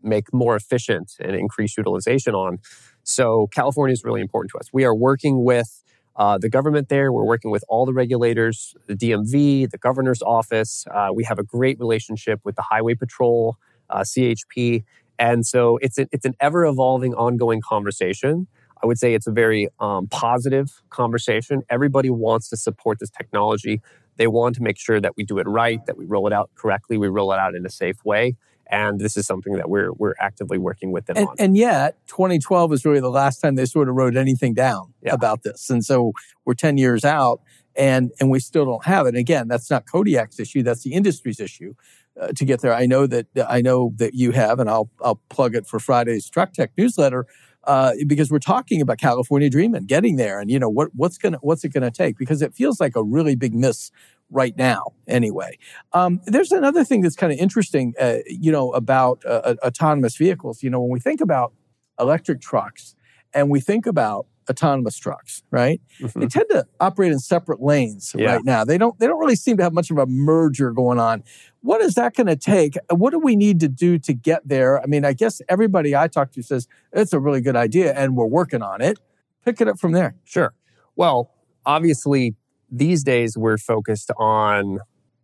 make 0.01 0.33
more 0.33 0.55
efficient 0.55 1.11
and 1.19 1.35
increase 1.35 1.75
utilization 1.77 2.33
on. 2.33 2.59
So 3.03 3.47
California 3.53 3.91
is 3.91 4.05
really 4.05 4.21
important 4.21 4.51
to 4.51 4.59
us. 4.59 4.69
We 4.71 4.85
are 4.85 4.95
working 4.95 5.43
with 5.43 5.83
uh, 6.15 6.37
the 6.37 6.49
government 6.49 6.87
there. 6.87 7.11
We're 7.11 7.25
working 7.25 7.51
with 7.51 7.65
all 7.67 7.85
the 7.85 7.93
regulators, 7.93 8.75
the 8.87 8.95
DMV, 8.95 9.69
the 9.69 9.77
governor's 9.77 10.21
office. 10.21 10.85
Uh, 10.89 11.09
we 11.13 11.25
have 11.25 11.37
a 11.37 11.43
great 11.43 11.79
relationship 11.79 12.39
with 12.45 12.55
the 12.55 12.61
Highway 12.61 12.95
Patrol, 12.95 13.57
uh, 13.89 14.01
CHP, 14.01 14.83
and 15.21 15.45
so 15.45 15.77
it's 15.81 15.99
a, 15.99 16.07
it's 16.11 16.25
an 16.25 16.33
ever 16.39 16.65
evolving, 16.65 17.13
ongoing 17.13 17.61
conversation. 17.61 18.47
I 18.83 18.87
would 18.87 18.97
say 18.97 19.13
it's 19.13 19.27
a 19.27 19.31
very 19.31 19.69
um, 19.79 20.07
positive 20.07 20.81
conversation. 20.89 21.61
Everybody 21.69 22.09
wants 22.09 22.49
to 22.49 22.57
support 22.57 22.97
this 22.99 23.11
technology. 23.11 23.81
They 24.17 24.25
want 24.25 24.55
to 24.55 24.63
make 24.63 24.79
sure 24.79 24.99
that 24.99 25.15
we 25.15 25.23
do 25.23 25.37
it 25.37 25.47
right, 25.47 25.79
that 25.85 25.95
we 25.95 26.05
roll 26.05 26.25
it 26.25 26.33
out 26.33 26.49
correctly, 26.55 26.97
we 26.97 27.07
roll 27.07 27.31
it 27.31 27.37
out 27.37 27.53
in 27.53 27.63
a 27.67 27.69
safe 27.69 28.03
way. 28.03 28.35
And 28.71 28.99
this 28.99 29.15
is 29.15 29.27
something 29.27 29.53
that 29.53 29.69
we're 29.69 29.91
we're 29.93 30.15
actively 30.19 30.57
working 30.57 30.91
with 30.91 31.05
them 31.05 31.17
and, 31.17 31.27
on. 31.27 31.35
And 31.37 31.57
yet, 31.57 31.97
2012 32.07 32.73
is 32.73 32.85
really 32.85 33.01
the 33.01 33.09
last 33.09 33.39
time 33.41 33.55
they 33.55 33.65
sort 33.65 33.89
of 33.89 33.95
wrote 33.95 34.15
anything 34.15 34.53
down 34.53 34.93
Yeah. 35.03 35.13
about 35.13 35.43
this. 35.43 35.69
And 35.69 35.83
so 35.85 36.13
we're 36.45 36.53
10 36.53 36.77
years 36.77 37.03
out, 37.03 37.41
and 37.75 38.11
and 38.19 38.31
we 38.31 38.39
still 38.39 38.65
don't 38.65 38.85
have 38.85 39.05
it. 39.05 39.09
And 39.09 39.17
Again, 39.17 39.49
that's 39.49 39.69
not 39.69 39.85
Kodiak's 39.85 40.39
issue; 40.39 40.63
that's 40.63 40.83
the 40.83 40.93
industry's 40.93 41.39
issue. 41.41 41.73
Uh, 42.21 42.27
to 42.35 42.45
get 42.45 42.61
there, 42.61 42.73
I 42.73 42.85
know 42.85 43.07
that 43.07 43.25
I 43.49 43.61
know 43.61 43.93
that 43.97 44.13
you 44.13 44.31
have, 44.31 44.59
and 44.59 44.69
I'll 44.69 44.89
I'll 45.03 45.19
plug 45.29 45.55
it 45.55 45.65
for 45.65 45.79
Friday's 45.79 46.29
Truck 46.29 46.53
Tech 46.53 46.71
newsletter 46.77 47.25
uh, 47.63 47.93
because 48.07 48.29
we're 48.31 48.39
talking 48.39 48.79
about 48.81 48.99
California 48.99 49.49
Dream 49.49 49.73
and 49.73 49.87
getting 49.87 50.17
there, 50.17 50.39
and 50.39 50.51
you 50.51 50.59
know 50.59 50.69
what 50.69 50.89
what's 50.95 51.17
gonna 51.17 51.39
what's 51.41 51.63
it 51.63 51.69
gonna 51.73 51.89
take 51.91 52.17
because 52.17 52.41
it 52.43 52.53
feels 52.53 52.79
like 52.79 52.95
a 52.95 53.03
really 53.03 53.35
big 53.35 53.55
miss 53.55 53.91
right 54.29 54.55
now. 54.57 54.83
Anyway, 55.07 55.57
um, 55.93 56.21
there's 56.25 56.51
another 56.51 56.83
thing 56.83 57.01
that's 57.01 57.15
kind 57.15 57.33
of 57.33 57.39
interesting, 57.39 57.93
uh, 57.99 58.17
you 58.27 58.51
know, 58.51 58.71
about 58.73 59.23
uh, 59.25 59.55
autonomous 59.63 60.15
vehicles. 60.15 60.61
You 60.63 60.69
know, 60.69 60.79
when 60.79 60.91
we 60.91 60.99
think 60.99 61.21
about 61.21 61.53
electric 61.99 62.41
trucks 62.41 62.95
and 63.33 63.49
we 63.49 63.59
think 63.59 63.85
about 63.85 64.27
autonomous 64.51 64.97
trucks, 64.97 65.41
right? 65.49 65.81
Mhm. 65.99 66.21
They 66.21 66.27
tend 66.27 66.45
to 66.51 66.67
operate 66.79 67.11
in 67.11 67.19
separate 67.19 67.61
lanes 67.61 68.13
Yeah. 68.15 68.35
right 68.35 68.45
now. 68.45 68.63
They 68.63 68.77
don't. 68.77 68.97
They 68.99 69.07
don't 69.07 69.19
really 69.19 69.35
seem 69.35 69.57
to 69.57 69.63
have 69.63 69.73
much 69.73 69.89
of 69.89 69.97
a 69.97 70.05
merger 70.05 70.71
going 70.71 70.99
on. 70.99 71.23
What 71.61 71.81
is 71.81 71.95
that 71.95 72.15
going 72.15 72.27
to 72.27 72.35
take? 72.35 72.75
What 72.89 73.11
do 73.11 73.19
we 73.19 73.35
need 73.35 73.59
to 73.61 73.67
do 73.67 73.97
to 73.99 74.13
get 74.13 74.47
there? 74.47 74.79
I 74.81 74.85
mean, 74.85 75.03
I 75.05 75.13
guess 75.13 75.41
everybody 75.49 75.95
I 75.95 76.07
talk 76.07 76.31
to 76.33 76.43
says 76.43 76.67
it's 76.93 77.13
a 77.13 77.19
really 77.19 77.41
good 77.41 77.55
idea, 77.55 77.93
and 77.93 78.15
we're 78.15 78.25
working 78.27 78.61
on 78.61 78.81
it. 78.81 78.99
Pick 79.43 79.59
it 79.61 79.67
up 79.67 79.79
from 79.79 79.91
there. 79.93 80.15
Sure. 80.23 80.53
Well, 80.95 81.31
obviously, 81.65 82.35
these 82.71 83.03
days 83.03 83.37
we're 83.37 83.57
focused 83.57 84.11
on 84.17 84.79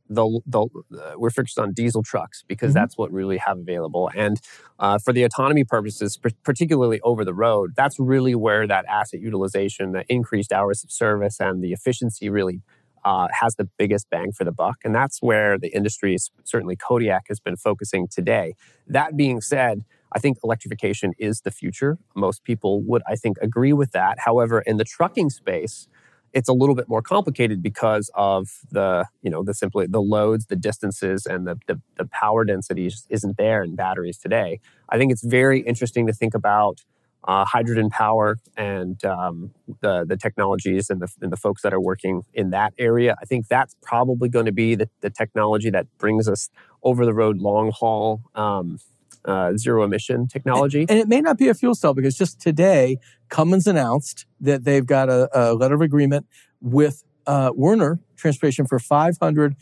the, 0.09 0.39
the 0.45 0.61
uh, 0.61 1.13
we're 1.17 1.29
focused 1.29 1.59
on 1.59 1.73
diesel 1.73 2.03
trucks 2.03 2.43
because 2.47 2.71
Mhm. 2.71 2.75
that's 2.75 2.97
what 2.97 3.11
we 3.11 3.17
really 3.17 3.37
have 3.37 3.57
available. 3.59 4.09
And 4.15 4.39
uh, 4.79 4.97
for 4.99 5.13
the 5.13 5.23
autonomy 5.23 5.63
purposes, 5.63 6.17
par- 6.17 6.31
particularly 6.43 7.01
over 7.01 7.25
the 7.25 7.33
road, 7.33 7.73
that's 7.75 7.99
really 7.99 8.35
where 8.35 8.67
that 8.67 8.85
asset 8.87 9.19
utilization, 9.21 9.91
the 9.91 10.05
increased 10.09 10.51
hours 10.53 10.83
of 10.83 10.91
service, 10.91 11.39
and 11.39 11.63
the 11.63 11.73
efficiency 11.73 12.29
really 12.29 12.61
uh, 13.05 13.27
has 13.31 13.55
the 13.55 13.65
biggest 13.77 14.09
bang 14.09 14.31
for 14.33 14.43
the 14.43 14.51
buck. 14.51 14.77
And 14.83 14.93
that's 14.93 15.21
where 15.21 15.57
the 15.57 15.69
industry, 15.69 16.15
is, 16.15 16.29
certainly 16.43 16.75
Kodiak, 16.75 17.25
has 17.29 17.39
been 17.39 17.55
focusing 17.55 18.07
today. 18.07 18.55
That 18.85 19.15
being 19.15 19.39
said, 19.39 19.85
I 20.11 20.19
think 20.19 20.37
electrification 20.43 21.13
is 21.17 21.41
the 21.41 21.51
future. 21.51 21.97
Most 22.15 22.43
people 22.43 22.81
would, 22.83 23.03
I 23.07 23.15
think, 23.15 23.37
agree 23.41 23.71
with 23.73 23.91
that. 23.91 24.19
However, 24.19 24.61
in 24.61 24.77
the 24.77 24.83
trucking 24.83 25.29
space, 25.29 25.87
it's 26.37 26.47
a 26.47 26.53
little 26.53 26.75
bit 26.75 26.87
more 26.87 27.01
complicated 27.01 27.63
because 27.63 28.11
of 28.13 28.59
the, 28.71 29.05
you 29.23 29.31
know, 29.31 29.43
the 29.43 29.55
simply 29.55 29.87
the 29.87 30.01
loads, 30.01 30.45
the 30.45 30.55
distances, 30.55 31.25
and 31.25 31.47
the, 31.47 31.55
the, 31.65 31.81
the 31.97 32.05
power 32.05 32.45
density 32.45 32.91
isn't 33.09 33.37
there 33.37 33.63
in 33.63 33.75
batteries 33.75 34.19
today. 34.19 34.59
I 34.87 34.97
think 34.99 35.11
it's 35.11 35.25
very 35.25 35.61
interesting 35.61 36.05
to 36.05 36.13
think 36.13 36.35
about 36.35 36.83
uh, 37.23 37.43
hydrogen 37.43 37.89
power 37.89 38.37
and 38.55 39.03
um, 39.03 39.51
the 39.81 40.05
the 40.05 40.15
technologies 40.15 40.91
and 40.91 41.01
the, 41.01 41.09
and 41.23 41.31
the 41.31 41.37
folks 41.37 41.63
that 41.63 41.73
are 41.73 41.81
working 41.81 42.21
in 42.33 42.51
that 42.51 42.71
area. 42.77 43.15
I 43.19 43.25
think 43.25 43.47
that's 43.47 43.75
probably 43.81 44.29
going 44.29 44.45
to 44.45 44.51
be 44.51 44.75
the, 44.75 44.87
the 45.01 45.09
technology 45.09 45.71
that 45.71 45.87
brings 45.97 46.29
us 46.29 46.49
over 46.83 47.03
the 47.03 47.15
road 47.15 47.39
long 47.39 47.71
haul 47.71 48.21
um, 48.35 48.77
uh, 49.27 49.55
zero 49.57 49.83
emission 49.83 50.27
technology. 50.27 50.85
And 50.89 50.97
it 50.97 51.07
may 51.07 51.21
not 51.21 51.37
be 51.37 51.49
a 51.49 51.53
fuel 51.53 51.75
cell 51.75 51.93
because 51.93 52.17
just 52.17 52.39
today, 52.39 52.97
Cummins 53.29 53.67
announced 53.67 54.25
that 54.39 54.63
they've 54.63 54.85
got 54.85 55.09
a, 55.09 55.29
a 55.33 55.53
letter 55.53 55.75
of 55.75 55.81
agreement 55.81 56.25
with 56.61 57.03
uh, 57.27 57.51
Werner 57.53 57.99
Transportation 58.15 58.65
for 58.65 58.79
500 58.79 59.55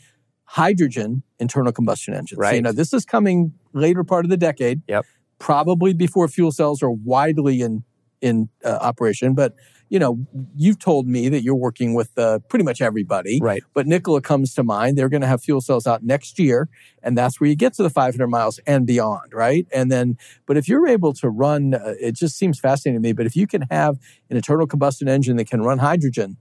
hydrogen 0.44 1.22
internal 1.38 1.72
combustion 1.72 2.14
engines. 2.14 2.38
So, 2.38 2.44
you 2.46 2.52
Right. 2.54 2.62
know, 2.62 2.72
this 2.72 2.92
is 2.92 3.04
coming 3.04 3.52
later 3.72 4.04
part 4.04 4.24
of 4.24 4.30
the 4.30 4.36
decade. 4.36 4.82
Yep. 4.88 5.04
Probably 5.38 5.92
before 5.92 6.28
fuel 6.28 6.52
cells 6.52 6.82
are 6.82 6.90
widely 6.90 7.60
in 7.60 7.84
in 8.22 8.48
uh, 8.64 8.78
operation. 8.80 9.34
But 9.34 9.54
you 9.88 9.98
know, 9.98 10.26
you've 10.56 10.78
told 10.78 11.06
me 11.06 11.28
that 11.28 11.42
you're 11.42 11.54
working 11.54 11.94
with 11.94 12.16
uh, 12.18 12.40
pretty 12.48 12.64
much 12.64 12.80
everybody. 12.80 13.38
right. 13.40 13.62
But 13.74 13.86
Nikola 13.86 14.20
comes 14.20 14.54
to 14.54 14.62
mind. 14.62 14.98
They're 14.98 15.08
going 15.08 15.20
to 15.20 15.26
have 15.26 15.42
fuel 15.42 15.60
cells 15.60 15.86
out 15.86 16.02
next 16.02 16.38
year, 16.38 16.68
and 17.02 17.16
that's 17.16 17.40
where 17.40 17.48
you 17.48 17.56
get 17.56 17.74
to 17.74 17.82
the 17.82 17.90
500 17.90 18.26
miles 18.26 18.58
and 18.66 18.86
beyond, 18.86 19.32
right? 19.32 19.66
And 19.72 19.90
then, 19.90 20.18
but 20.46 20.56
if 20.56 20.68
you're 20.68 20.88
able 20.88 21.12
to 21.14 21.28
run, 21.28 21.74
uh, 21.74 21.94
it 22.00 22.12
just 22.12 22.36
seems 22.36 22.58
fascinating 22.58 23.00
to 23.00 23.08
me. 23.08 23.12
But 23.12 23.26
if 23.26 23.36
you 23.36 23.46
can 23.46 23.62
have 23.70 23.98
an 24.30 24.36
internal 24.36 24.66
combustion 24.66 25.08
engine 25.08 25.36
that 25.36 25.48
can 25.48 25.62
run 25.62 25.78
hydrogen, 25.78 26.36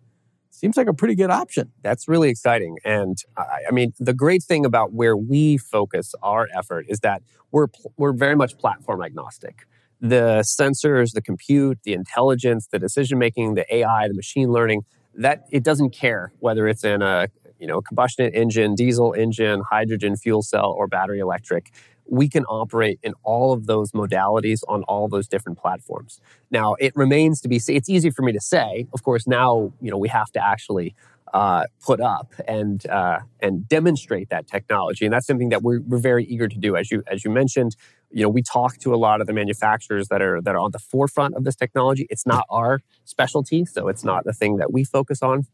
seems 0.55 0.77
like 0.77 0.87
a 0.87 0.93
pretty 0.93 1.15
good 1.15 1.29
option. 1.29 1.71
That's 1.81 2.07
really 2.07 2.29
exciting. 2.29 2.77
And 2.83 3.17
I, 3.37 3.59
I 3.67 3.71
mean, 3.71 3.93
the 3.99 4.13
great 4.13 4.43
thing 4.43 4.65
about 4.65 4.93
where 4.93 5.15
we 5.17 5.57
focus 5.57 6.15
our 6.23 6.47
effort 6.55 6.85
is 6.89 6.99
that 7.01 7.21
we're, 7.51 7.67
we're 7.97 8.13
very 8.13 8.35
much 8.35 8.57
platform 8.57 9.03
agnostic. 9.03 9.67
The 10.01 10.43
sensors, 10.43 11.13
the 11.13 11.21
compute, 11.21 11.79
the 11.83 11.93
intelligence, 11.93 12.67
the 12.67 12.79
decision 12.79 13.17
making, 13.17 13.55
the 13.55 13.73
AI, 13.73 14.07
the 14.07 14.13
machine 14.13 14.51
learning, 14.51 14.83
that 15.15 15.45
it 15.51 15.63
doesn't 15.63 15.91
care 15.91 16.33
whether 16.39 16.67
it's 16.67 16.83
in 16.83 17.01
a 17.01 17.29
you 17.59 17.67
know 17.67 17.81
combustion 17.81 18.29
engine, 18.33 18.75
diesel 18.75 19.13
engine, 19.13 19.61
hydrogen 19.69 20.15
fuel 20.17 20.41
cell, 20.41 20.75
or 20.77 20.87
battery 20.87 21.19
electric. 21.19 21.71
We 22.07 22.29
can 22.29 22.45
operate 22.45 22.99
in 23.03 23.13
all 23.23 23.51
of 23.53 23.65
those 23.67 23.91
modalities 23.91 24.61
on 24.67 24.83
all 24.83 25.07
those 25.07 25.27
different 25.27 25.57
platforms. 25.57 26.19
Now, 26.51 26.75
it 26.79 26.95
remains 26.95 27.41
to 27.41 27.47
be. 27.47 27.57
s- 27.57 27.69
It's 27.69 27.89
easy 27.89 28.09
for 28.11 28.21
me 28.21 28.31
to 28.33 28.39
say. 28.41 28.87
Of 28.93 29.03
course, 29.03 29.27
now 29.27 29.73
you 29.81 29.91
know 29.91 29.97
we 29.97 30.09
have 30.09 30.31
to 30.33 30.43
actually 30.45 30.95
uh, 31.33 31.65
put 31.83 31.99
up 31.99 32.33
and 32.47 32.85
uh, 32.87 33.19
and 33.41 33.67
demonstrate 33.67 34.29
that 34.29 34.47
technology, 34.47 35.05
and 35.05 35.13
that's 35.13 35.27
something 35.27 35.49
that 35.49 35.63
we're, 35.63 35.81
we're 35.81 35.97
very 35.97 36.23
eager 36.25 36.47
to 36.47 36.57
do. 36.57 36.75
As 36.75 36.91
you 36.91 37.03
as 37.07 37.25
you 37.25 37.31
mentioned, 37.31 37.75
you 38.11 38.21
know 38.23 38.29
we 38.29 38.41
talk 38.41 38.77
to 38.79 38.93
a 38.93 38.97
lot 38.97 39.19
of 39.21 39.27
the 39.27 39.33
manufacturers 39.33 40.07
that 40.09 40.21
are 40.21 40.41
that 40.41 40.55
are 40.55 40.59
on 40.59 40.71
the 40.71 40.79
forefront 40.79 41.35
of 41.35 41.43
this 41.43 41.55
technology. 41.55 42.07
It's 42.09 42.25
not 42.25 42.45
our 42.49 42.81
specialty, 43.03 43.65
so 43.65 43.87
it's 43.87 44.03
not 44.03 44.23
the 44.25 44.33
thing 44.33 44.57
that 44.57 44.71
we 44.71 44.83
focus 44.83 45.21
on. 45.21 45.47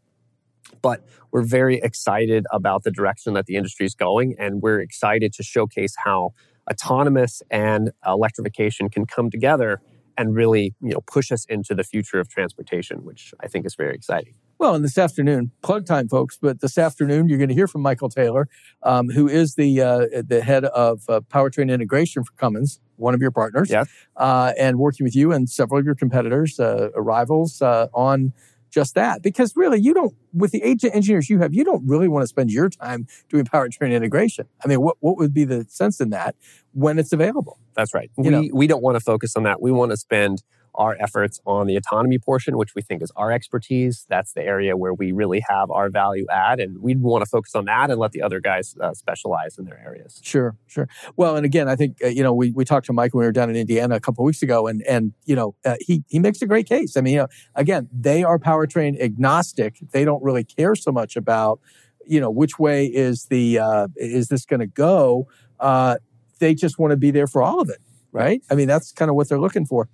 But 0.81 1.05
we're 1.31 1.43
very 1.43 1.77
excited 1.79 2.45
about 2.51 2.83
the 2.83 2.91
direction 2.91 3.33
that 3.33 3.45
the 3.45 3.55
industry 3.55 3.85
is 3.85 3.95
going, 3.95 4.35
and 4.39 4.61
we're 4.61 4.79
excited 4.81 5.33
to 5.33 5.43
showcase 5.43 5.95
how 6.03 6.33
autonomous 6.69 7.41
and 7.49 7.91
electrification 8.05 8.89
can 8.89 9.05
come 9.05 9.29
together 9.29 9.81
and 10.17 10.35
really 10.35 10.75
you 10.81 10.91
know 10.91 11.01
push 11.07 11.31
us 11.31 11.45
into 11.45 11.73
the 11.73 11.83
future 11.83 12.19
of 12.19 12.29
transportation, 12.29 13.03
which 13.05 13.33
I 13.39 13.47
think 13.47 13.65
is 13.65 13.75
very 13.75 13.95
exciting. 13.95 14.33
Well, 14.59 14.75
and 14.75 14.83
this 14.83 14.97
afternoon, 14.97 15.51
plug 15.63 15.85
time, 15.87 16.07
folks. 16.07 16.37
But 16.39 16.61
this 16.61 16.77
afternoon, 16.77 17.27
you're 17.29 17.37
going 17.39 17.49
to 17.49 17.55
hear 17.55 17.67
from 17.67 17.81
Michael 17.81 18.09
Taylor, 18.09 18.47
um, 18.83 19.09
who 19.09 19.27
is 19.27 19.55
the 19.55 19.81
uh, 19.81 20.07
the 20.27 20.41
head 20.43 20.65
of 20.65 21.01
uh, 21.09 21.21
powertrain 21.21 21.71
integration 21.71 22.23
for 22.23 22.33
Cummins, 22.33 22.79
one 22.97 23.13
of 23.15 23.21
your 23.21 23.31
partners, 23.31 23.69
Yes. 23.71 23.87
uh, 24.17 24.53
and 24.59 24.77
working 24.77 25.03
with 25.03 25.15
you 25.15 25.31
and 25.31 25.49
several 25.49 25.79
of 25.79 25.85
your 25.85 25.95
competitors, 25.95 26.59
uh, 26.59 26.89
rivals, 26.95 27.61
uh, 27.61 27.87
on 27.93 28.33
just 28.71 28.95
that. 28.95 29.21
Because 29.21 29.53
really, 29.55 29.79
you 29.79 29.93
don't, 29.93 30.15
with 30.33 30.51
the 30.51 30.63
agent 30.63 30.95
engineers 30.95 31.29
you 31.29 31.39
have, 31.39 31.53
you 31.53 31.63
don't 31.63 31.85
really 31.87 32.07
want 32.07 32.23
to 32.23 32.27
spend 32.27 32.51
your 32.51 32.69
time 32.69 33.05
doing 33.29 33.45
powertrain 33.45 33.93
integration. 33.93 34.47
I 34.63 34.67
mean, 34.67 34.81
what 34.81 34.97
what 34.99 35.17
would 35.17 35.33
be 35.33 35.43
the 35.43 35.65
sense 35.69 35.99
in 35.99 36.09
that 36.11 36.35
when 36.73 36.97
it's 36.97 37.13
available? 37.13 37.59
That's 37.75 37.93
right. 37.93 38.09
You 38.17 38.23
we 38.23 38.29
know. 38.29 38.49
we 38.53 38.67
don't 38.67 38.81
want 38.81 38.95
to 38.95 39.01
focus 39.01 39.35
on 39.35 39.43
that. 39.43 39.61
We 39.61 39.71
want 39.71 39.91
to 39.91 39.97
spend 39.97 40.43
our 40.75 40.95
efforts 40.99 41.39
on 41.45 41.67
the 41.67 41.75
autonomy 41.75 42.17
portion, 42.17 42.57
which 42.57 42.75
we 42.75 42.81
think 42.81 43.01
is 43.01 43.11
our 43.15 43.31
expertise. 43.31 44.05
That's 44.09 44.33
the 44.33 44.41
area 44.41 44.77
where 44.77 44.93
we 44.93 45.11
really 45.11 45.41
have 45.47 45.69
our 45.71 45.89
value 45.89 46.25
add, 46.31 46.59
and 46.59 46.81
we'd 46.81 47.01
want 47.01 47.23
to 47.23 47.29
focus 47.29 47.55
on 47.55 47.65
that 47.65 47.89
and 47.89 47.99
let 47.99 48.11
the 48.11 48.21
other 48.21 48.39
guys 48.39 48.75
uh, 48.81 48.93
specialize 48.93 49.57
in 49.57 49.65
their 49.65 49.79
areas. 49.79 50.19
Sure, 50.23 50.55
sure. 50.67 50.87
Well, 51.15 51.35
and 51.35 51.45
again, 51.45 51.67
I 51.67 51.75
think 51.75 51.97
uh, 52.03 52.07
you 52.07 52.23
know 52.23 52.33
we, 52.33 52.51
we 52.51 52.65
talked 52.65 52.85
to 52.87 52.93
Mike 52.93 53.13
when 53.13 53.21
we 53.21 53.25
were 53.25 53.31
down 53.31 53.49
in 53.49 53.55
Indiana 53.55 53.95
a 53.95 53.99
couple 53.99 54.23
of 54.23 54.25
weeks 54.27 54.41
ago, 54.41 54.67
and 54.67 54.81
and 54.83 55.13
you 55.25 55.35
know 55.35 55.55
uh, 55.65 55.75
he 55.79 56.03
he 56.07 56.19
makes 56.19 56.41
a 56.41 56.47
great 56.47 56.67
case. 56.67 56.95
I 56.95 57.01
mean, 57.01 57.13
you 57.13 57.19
know, 57.19 57.27
again, 57.55 57.89
they 57.91 58.23
are 58.23 58.39
powertrain 58.39 58.99
agnostic. 59.01 59.77
They 59.91 60.05
don't 60.05 60.23
really 60.23 60.43
care 60.43 60.75
so 60.75 60.91
much 60.91 61.15
about 61.15 61.59
you 62.05 62.19
know 62.19 62.29
which 62.29 62.59
way 62.59 62.85
is 62.85 63.25
the 63.25 63.59
uh, 63.59 63.87
is 63.95 64.27
this 64.27 64.45
going 64.45 64.61
to 64.61 64.67
go. 64.67 65.27
Uh, 65.59 65.97
they 66.39 66.55
just 66.55 66.79
want 66.79 66.91
to 66.91 66.97
be 66.97 67.11
there 67.11 67.27
for 67.27 67.41
all 67.41 67.61
of 67.61 67.69
it, 67.69 67.79
right? 68.11 68.41
I 68.49 68.55
mean, 68.55 68.67
that's 68.67 68.91
kind 68.91 69.09
of 69.09 69.15
what 69.15 69.29
they're 69.29 69.39
looking 69.39 69.65
for. 69.65 69.87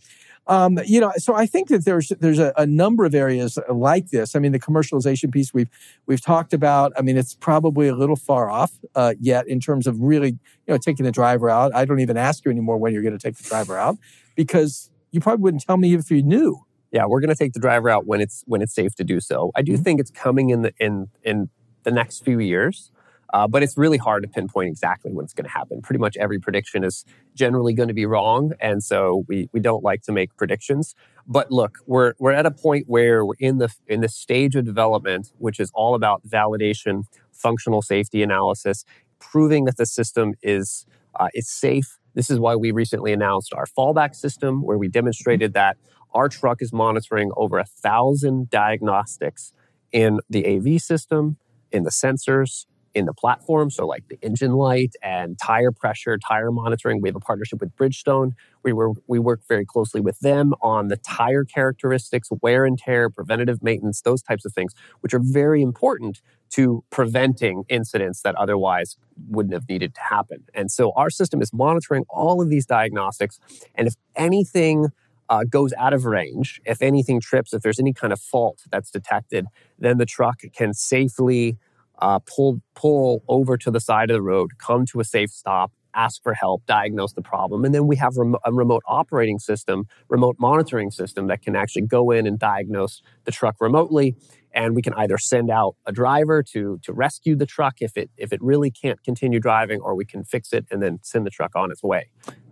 Um, 0.48 0.80
you 0.86 1.02
know, 1.02 1.12
so 1.18 1.36
I 1.36 1.46
think 1.46 1.68
that 1.70 1.84
there's 1.86 2.10
there's 2.20 2.40
a, 2.40 2.54
a 2.58 2.66
number 2.66 3.06
of 3.06 3.14
areas 3.14 3.60
like 3.70 4.10
this. 4.12 4.36
I 4.36 4.40
mean, 4.40 4.54
the 4.54 4.60
commercialization 4.60 5.32
piece 5.32 5.54
we've 5.54 5.70
we've 6.06 6.22
talked 6.22 6.54
about. 6.54 6.94
I 6.98 7.02
mean, 7.02 7.18
it's 7.18 7.36
probably 7.36 7.88
a 7.90 7.96
little 7.96 8.16
far 8.16 8.50
off 8.50 8.72
uh, 8.96 9.14
yet 9.20 9.48
in 9.48 9.60
terms 9.60 9.88
of 9.88 10.00
really, 10.02 10.30
you 10.30 10.38
know, 10.74 10.78
taking 10.78 11.06
the 11.06 11.12
driver 11.12 11.50
out. 11.50 11.76
I 11.76 11.86
don't 11.86 12.00
even 12.00 12.18
ask 12.18 12.46
you 12.46 12.52
anymore 12.52 12.78
when 12.78 12.94
you're 12.94 13.02
going 13.04 13.18
to 13.18 13.22
take 13.22 13.38
the 13.38 13.44
driver 13.48 13.78
out 13.78 13.98
because 14.36 14.90
you 15.12 15.20
probably 15.20 15.44
wouldn't 15.44 15.64
tell 15.64 15.78
me 15.78 15.94
if 15.94 16.10
you 16.10 16.24
knew. 16.24 16.64
Yeah, 16.92 17.06
we're 17.06 17.20
going 17.20 17.30
to 17.30 17.36
take 17.36 17.54
the 17.54 17.60
driver 17.60 17.90
out 17.90 18.06
when 18.08 18.22
it's 18.22 18.44
when 18.48 18.62
it's 18.62 18.74
safe 18.74 18.96
to 18.96 19.04
do 19.04 19.20
so. 19.20 19.52
I 19.56 19.62
do 19.62 19.74
Mhm. 19.74 19.84
think 19.84 20.00
it's 20.00 20.12
coming 20.12 20.50
in 20.50 20.62
the 20.62 20.74
in 20.80 21.10
in 21.24 21.50
the 21.84 21.92
next 21.92 22.24
few 22.24 22.40
years. 22.40 22.92
Uh, 23.34 23.48
but 23.48 23.62
it's 23.62 23.78
really 23.78 23.98
hard 23.98 24.24
to 24.24 24.30
pinpoint 24.30 24.70
exactly 24.70 25.12
when 25.12 25.26
it's 25.26 25.34
going 25.34 25.46
to 25.46 25.52
happen. 25.52 25.82
Pretty 25.82 26.00
much 26.00 26.16
every 26.18 26.40
prediction 26.40 26.84
is 26.84 27.04
generally 27.36 27.74
going 27.74 27.90
to 27.90 27.94
be 27.94 28.06
wrong, 28.06 28.54
and 28.60 28.84
so 28.84 29.26
we 29.28 29.50
we 29.52 29.60
don't 29.60 29.84
like 29.84 30.02
to 30.04 30.12
make 30.12 30.36
predictions. 30.38 30.96
But 31.28 31.52
look, 31.52 31.80
we're 31.86 32.14
we're 32.20 32.32
at 32.32 32.46
a 32.46 32.52
point 32.52 32.86
where 32.88 33.26
we're 33.26 33.36
in 33.40 33.58
the 33.58 33.74
in 33.88 34.02
the 34.02 34.10
stage 34.10 34.56
of 34.56 34.66
development, 34.66 35.34
which 35.38 35.60
is 35.60 35.72
all 35.74 35.94
about 35.94 36.26
validation, 36.28 37.04
functional 37.32 37.82
safety 37.82 38.24
analysis, 38.24 38.86
proving 39.20 39.66
that 39.66 39.78
the 39.78 39.86
system 39.86 40.36
is 40.42 40.86
uh, 41.16 41.28
is 41.34 41.50
safe. 41.50 42.00
This 42.14 42.30
is 42.30 42.40
why 42.40 42.56
we 42.56 42.72
recently 42.72 43.14
announced 43.14 43.54
our 43.54 43.66
fallback 43.66 44.16
system, 44.16 44.64
where 44.64 44.78
we 44.78 44.88
demonstrated 44.88 45.54
that 45.54 45.78
our 46.14 46.30
truck 46.30 46.62
is 46.62 46.72
monitoring 46.72 47.32
over 47.36 47.60
a 47.60 47.66
thousand 47.66 48.50
diagnostics 48.50 49.52
in 49.92 50.20
the 50.30 50.46
AV 50.48 50.82
system, 50.82 51.38
in 51.72 51.84
the 51.84 51.92
sensors, 51.92 52.66
in 52.98 53.06
the 53.06 53.14
platform. 53.14 53.70
So, 53.70 53.86
like 53.86 54.08
the 54.08 54.18
engine 54.24 54.54
light 54.54 54.96
and 55.04 55.38
tire 55.38 55.72
pressure, 55.72 56.18
tire 56.18 56.52
monitoring. 56.52 57.00
We 57.00 57.10
have 57.10 57.16
a 57.16 57.20
partnership 57.20 57.60
with 57.62 57.76
Bridgestone. 57.76 58.34
We, 58.64 58.74
were, 58.74 58.94
we 59.06 59.20
work 59.20 59.42
very 59.48 59.66
closely 59.66 60.02
with 60.02 60.20
them 60.20 60.56
on 60.62 60.88
the 60.88 60.98
tire 60.98 61.44
characteristics, 61.44 62.30
wear 62.42 62.66
and 62.66 62.78
tear, 62.78 63.10
preventative 63.12 63.62
maintenance, 63.62 64.02
those 64.02 64.24
types 64.24 64.46
of 64.46 64.54
things, 64.54 64.74
which 65.02 65.14
are 65.14 65.22
very 65.22 65.62
important 65.62 66.22
to 66.50 66.84
preventing 66.90 67.66
incidents 67.70 68.22
that 68.22 68.34
otherwise 68.36 68.98
wouldn't 69.30 69.54
have 69.54 69.70
needed 69.70 69.94
to 69.94 70.02
happen. 70.02 70.44
And 70.56 70.72
so, 70.72 70.92
our 70.96 71.12
system 71.12 71.40
is 71.40 71.54
monitoring 71.54 72.04
all 72.10 72.42
of 72.42 72.50
these 72.50 72.66
diagnostics. 72.66 73.40
And 73.76 73.88
if 73.88 73.94
anything, 74.16 74.88
uh, 75.30 75.44
goes 75.44 75.74
out 75.78 75.94
of 75.94 76.06
range, 76.06 76.62
if 76.66 76.82
anything 76.82 77.20
trips, 77.20 77.54
if 77.54 77.62
there's 77.62 77.80
any 77.80 77.92
kind 77.92 78.14
of 78.14 78.20
fault 78.20 78.64
that's 78.72 78.90
detected, 78.90 79.46
then 79.78 79.98
the 79.98 80.06
truck 80.06 80.40
can 80.56 80.74
safely 80.74 81.58
uh, 82.00 82.20
pull 82.20 82.62
pull 82.76 83.24
over 83.28 83.58
to 83.58 83.72
the 83.72 83.80
side 83.80 84.10
of 84.10 84.16
the 84.16 84.22
road, 84.22 84.52
come 84.58 84.86
to 84.88 85.00
a 85.00 85.04
safe 85.04 85.32
stop, 85.32 85.72
ask 85.94 86.22
for 86.22 86.34
help, 86.34 86.66
diagnose 86.66 87.14
the 87.14 87.22
problem, 87.22 87.66
and 87.66 87.74
then 87.74 87.88
we 87.88 87.96
have 87.96 88.16
rem- 88.18 88.36
a 88.46 88.54
remote 88.54 88.84
operating 88.88 89.40
system, 89.40 89.88
remote 90.10 90.36
monitoring 90.40 90.92
system 90.92 91.28
that 91.28 91.42
can 91.42 91.56
actually 91.56 91.82
go 91.82 92.12
in 92.12 92.28
and 92.28 92.38
diagnose 92.40 93.02
the 93.26 93.32
truck 93.32 93.56
remotely, 93.60 94.16
and 94.54 94.76
we 94.76 94.82
can 94.82 94.94
either 94.94 95.18
send 95.18 95.50
out 95.50 95.76
a 95.86 95.92
driver 95.92 96.44
to 96.44 96.80
to 96.84 96.94
rescue 96.94 97.36
the 97.36 97.46
truck 97.46 97.76
if 97.82 97.98
it 97.98 98.10
if 98.18 98.32
it 98.32 98.42
really 98.42 98.72
can't 98.72 99.04
continue 99.04 99.40
driving, 99.40 99.82
or 99.82 99.96
we 99.96 100.06
can 100.06 100.24
fix 100.24 100.54
it 100.54 100.66
and 100.72 100.82
then 100.82 101.00
send 101.02 101.26
the 101.26 101.32
truck 101.32 101.56
on 101.56 101.72
its 101.72 101.84
way. 101.84 102.10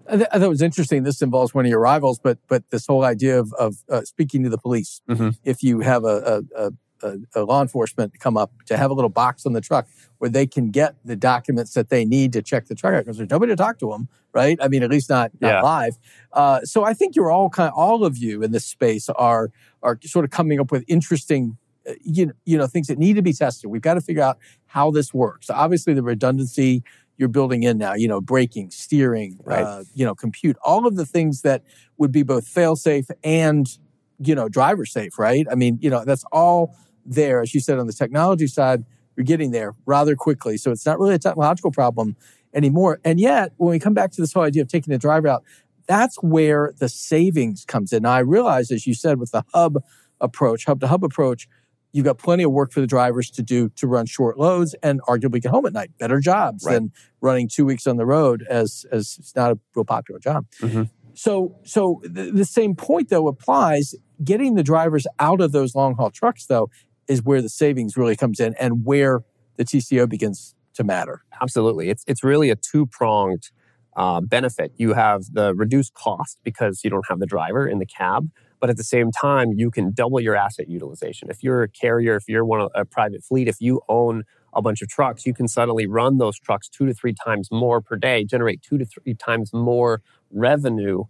I, 0.07 0.17
th- 0.17 0.27
I 0.31 0.37
thought 0.37 0.45
it 0.45 0.49
was 0.49 0.61
interesting. 0.61 1.03
This 1.03 1.21
involves 1.21 1.53
one 1.53 1.65
of 1.65 1.69
your 1.69 1.79
rivals, 1.79 2.19
but 2.19 2.37
but 2.47 2.63
this 2.69 2.85
whole 2.85 3.03
idea 3.03 3.39
of, 3.39 3.53
of 3.53 3.75
uh, 3.89 4.01
speaking 4.03 4.43
to 4.43 4.49
the 4.49 4.57
police. 4.57 5.01
Mm-hmm. 5.09 5.29
If 5.43 5.63
you 5.63 5.79
have 5.79 6.03
a, 6.03 6.41
a, 6.55 6.65
a 6.67 6.71
a, 7.03 7.43
law 7.43 7.61
enforcement 7.61 8.19
come 8.19 8.37
up 8.37 8.51
to 8.65 8.77
have 8.77 8.91
a 8.91 8.93
little 8.93 9.09
box 9.09 9.45
on 9.45 9.53
the 9.53 9.61
truck 9.61 9.87
where 10.17 10.29
they 10.29 10.47
can 10.47 10.71
get 10.71 10.95
the 11.03 11.15
documents 11.15 11.73
that 11.73 11.89
they 11.89 12.05
need 12.05 12.33
to 12.33 12.41
check 12.41 12.67
the 12.67 12.75
truck 12.75 12.93
out 12.93 13.05
because 13.05 13.17
there's 13.17 13.29
nobody 13.29 13.51
to 13.51 13.55
talk 13.55 13.79
to 13.79 13.89
them, 13.89 14.07
right? 14.33 14.57
I 14.61 14.67
mean, 14.67 14.83
at 14.83 14.89
least 14.89 15.09
not, 15.09 15.31
not 15.41 15.49
yeah. 15.49 15.61
live. 15.61 15.97
Uh, 16.33 16.61
so 16.61 16.83
I 16.83 16.93
think 16.93 17.15
you're 17.15 17.31
all 17.31 17.49
kind 17.49 17.69
of, 17.69 17.75
all 17.75 18.05
of 18.05 18.17
you 18.17 18.43
in 18.43 18.51
this 18.51 18.65
space 18.65 19.09
are 19.09 19.51
are 19.83 19.99
sort 20.03 20.25
of 20.25 20.31
coming 20.31 20.59
up 20.59 20.71
with 20.71 20.83
interesting. 20.87 21.57
Uh, 21.87 21.93
you 22.03 22.25
know, 22.25 22.33
you 22.45 22.57
know 22.57 22.65
things 22.65 22.87
that 22.87 22.97
need 22.97 23.15
to 23.15 23.21
be 23.21 23.33
tested. 23.33 23.69
We've 23.69 23.81
got 23.81 23.93
to 23.93 24.01
figure 24.01 24.23
out 24.23 24.39
how 24.65 24.89
this 24.89 25.13
works. 25.13 25.49
Obviously, 25.49 25.93
the 25.93 26.01
redundancy 26.01 26.83
you're 27.17 27.29
building 27.29 27.63
in 27.63 27.77
now, 27.77 27.93
you 27.93 28.07
know, 28.07 28.19
braking, 28.19 28.69
steering, 28.71 29.39
right. 29.43 29.63
uh, 29.63 29.83
you 29.93 30.05
know, 30.05 30.13
compute, 30.15 30.57
all 30.65 30.85
of 30.85 30.95
the 30.95 31.05
things 31.05 31.43
that 31.43 31.63
would 31.97 32.11
be 32.11 32.23
both 32.23 32.47
fail 32.47 32.75
safe 32.75 33.05
and 33.23 33.77
you 34.19 34.35
know 34.35 34.47
driver 34.49 34.85
safe, 34.85 35.19
right? 35.19 35.45
I 35.51 35.55
mean, 35.55 35.77
you 35.81 35.89
know, 35.89 36.05
that's 36.05 36.23
all 36.31 36.75
there, 37.05 37.41
as 37.41 37.53
you 37.53 37.59
said, 37.59 37.79
on 37.79 37.87
the 37.87 37.93
technology 37.93 38.47
side, 38.47 38.83
you're 39.15 39.23
getting 39.23 39.51
there 39.51 39.75
rather 39.85 40.15
quickly. 40.15 40.57
So 40.57 40.71
it's 40.71 40.85
not 40.85 40.99
really 40.99 41.15
a 41.15 41.19
technological 41.19 41.71
problem 41.71 42.15
anymore. 42.53 42.99
And 43.03 43.19
yet, 43.19 43.53
when 43.57 43.71
we 43.71 43.79
come 43.79 43.93
back 43.93 44.11
to 44.11 44.21
this 44.21 44.33
whole 44.33 44.43
idea 44.43 44.63
of 44.63 44.67
taking 44.67 44.91
the 44.91 44.97
driver 44.97 45.27
out, 45.27 45.43
that's 45.87 46.17
where 46.17 46.73
the 46.79 46.89
savings 46.89 47.63
comes 47.65 47.93
in. 47.93 48.03
Now, 48.03 48.11
I 48.11 48.19
realize, 48.19 48.71
as 48.71 48.87
you 48.87 48.93
said, 48.93 49.19
with 49.19 49.31
the 49.31 49.43
hub 49.53 49.83
approach, 50.19 50.65
hub 50.65 50.79
to 50.81 50.87
hub 50.87 51.03
approach, 51.03 51.47
you've 51.91 52.05
got 52.05 52.17
plenty 52.17 52.43
of 52.43 52.51
work 52.51 52.71
for 52.71 52.81
the 52.81 52.87
drivers 52.87 53.29
to 53.31 53.43
do 53.43 53.69
to 53.69 53.87
run 53.87 54.05
short 54.05 54.37
loads 54.37 54.75
and 54.81 55.01
arguably 55.03 55.41
get 55.41 55.51
home 55.51 55.65
at 55.65 55.73
night. 55.73 55.91
Better 55.97 56.19
jobs 56.19 56.65
right. 56.65 56.73
than 56.73 56.91
running 57.21 57.47
two 57.47 57.65
weeks 57.65 57.87
on 57.87 57.97
the 57.97 58.05
road 58.05 58.45
as 58.49 58.85
as 58.91 59.15
it's 59.19 59.35
not 59.35 59.51
a 59.51 59.59
real 59.75 59.85
popular 59.85 60.19
job. 60.19 60.45
Mm-hmm. 60.59 60.83
So, 61.13 61.57
so 61.63 62.01
the, 62.03 62.31
the 62.31 62.45
same 62.45 62.75
point 62.75 63.09
though 63.09 63.27
applies. 63.27 63.95
Getting 64.23 64.55
the 64.55 64.63
drivers 64.63 65.05
out 65.19 65.41
of 65.41 65.51
those 65.51 65.75
long 65.75 65.95
haul 65.95 66.09
trucks 66.09 66.45
though 66.45 66.69
is 67.07 67.23
where 67.23 67.41
the 67.41 67.49
savings 67.49 67.97
really 67.97 68.15
comes 68.15 68.39
in 68.39 68.55
and 68.59 68.85
where 68.85 69.21
the 69.57 69.65
TCO 69.65 70.07
begins 70.09 70.55
to 70.73 70.83
matter. 70.83 71.23
Absolutely. 71.41 71.89
It's, 71.89 72.03
it's 72.07 72.23
really 72.23 72.49
a 72.49 72.55
two 72.55 72.85
pronged 72.85 73.49
uh, 73.95 74.21
benefit. 74.21 74.73
You 74.75 74.93
have 74.93 75.23
the 75.31 75.55
reduced 75.55 75.93
cost 75.93 76.39
because 76.43 76.81
you 76.83 76.89
don't 76.89 77.05
have 77.07 77.19
the 77.19 77.25
driver 77.25 77.67
in 77.67 77.79
the 77.79 77.85
cab, 77.85 78.29
but 78.59 78.69
at 78.69 78.77
the 78.77 78.83
same 78.83 79.11
time, 79.11 79.53
you 79.53 79.71
can 79.71 79.93
double 79.93 80.19
your 80.19 80.35
asset 80.35 80.67
utilization. 80.67 81.29
If 81.29 81.43
you're 81.43 81.63
a 81.63 81.69
carrier, 81.69 82.15
if 82.15 82.27
you're 82.27 82.45
one 82.45 82.61
of 82.61 82.71
a 82.75 82.83
private 82.83 83.23
fleet, 83.23 83.47
if 83.47 83.57
you 83.61 83.81
own 83.87 84.23
a 84.53 84.61
bunch 84.61 84.81
of 84.81 84.89
trucks, 84.89 85.25
you 85.25 85.33
can 85.33 85.47
suddenly 85.47 85.87
run 85.87 86.17
those 86.17 86.39
trucks 86.39 86.67
two 86.67 86.85
to 86.85 86.93
three 86.93 87.13
times 87.13 87.49
more 87.51 87.81
per 87.81 87.95
day, 87.95 88.25
generate 88.25 88.61
two 88.61 88.77
to 88.77 88.85
three 88.85 89.13
times 89.13 89.51
more 89.53 90.01
revenue 90.31 91.03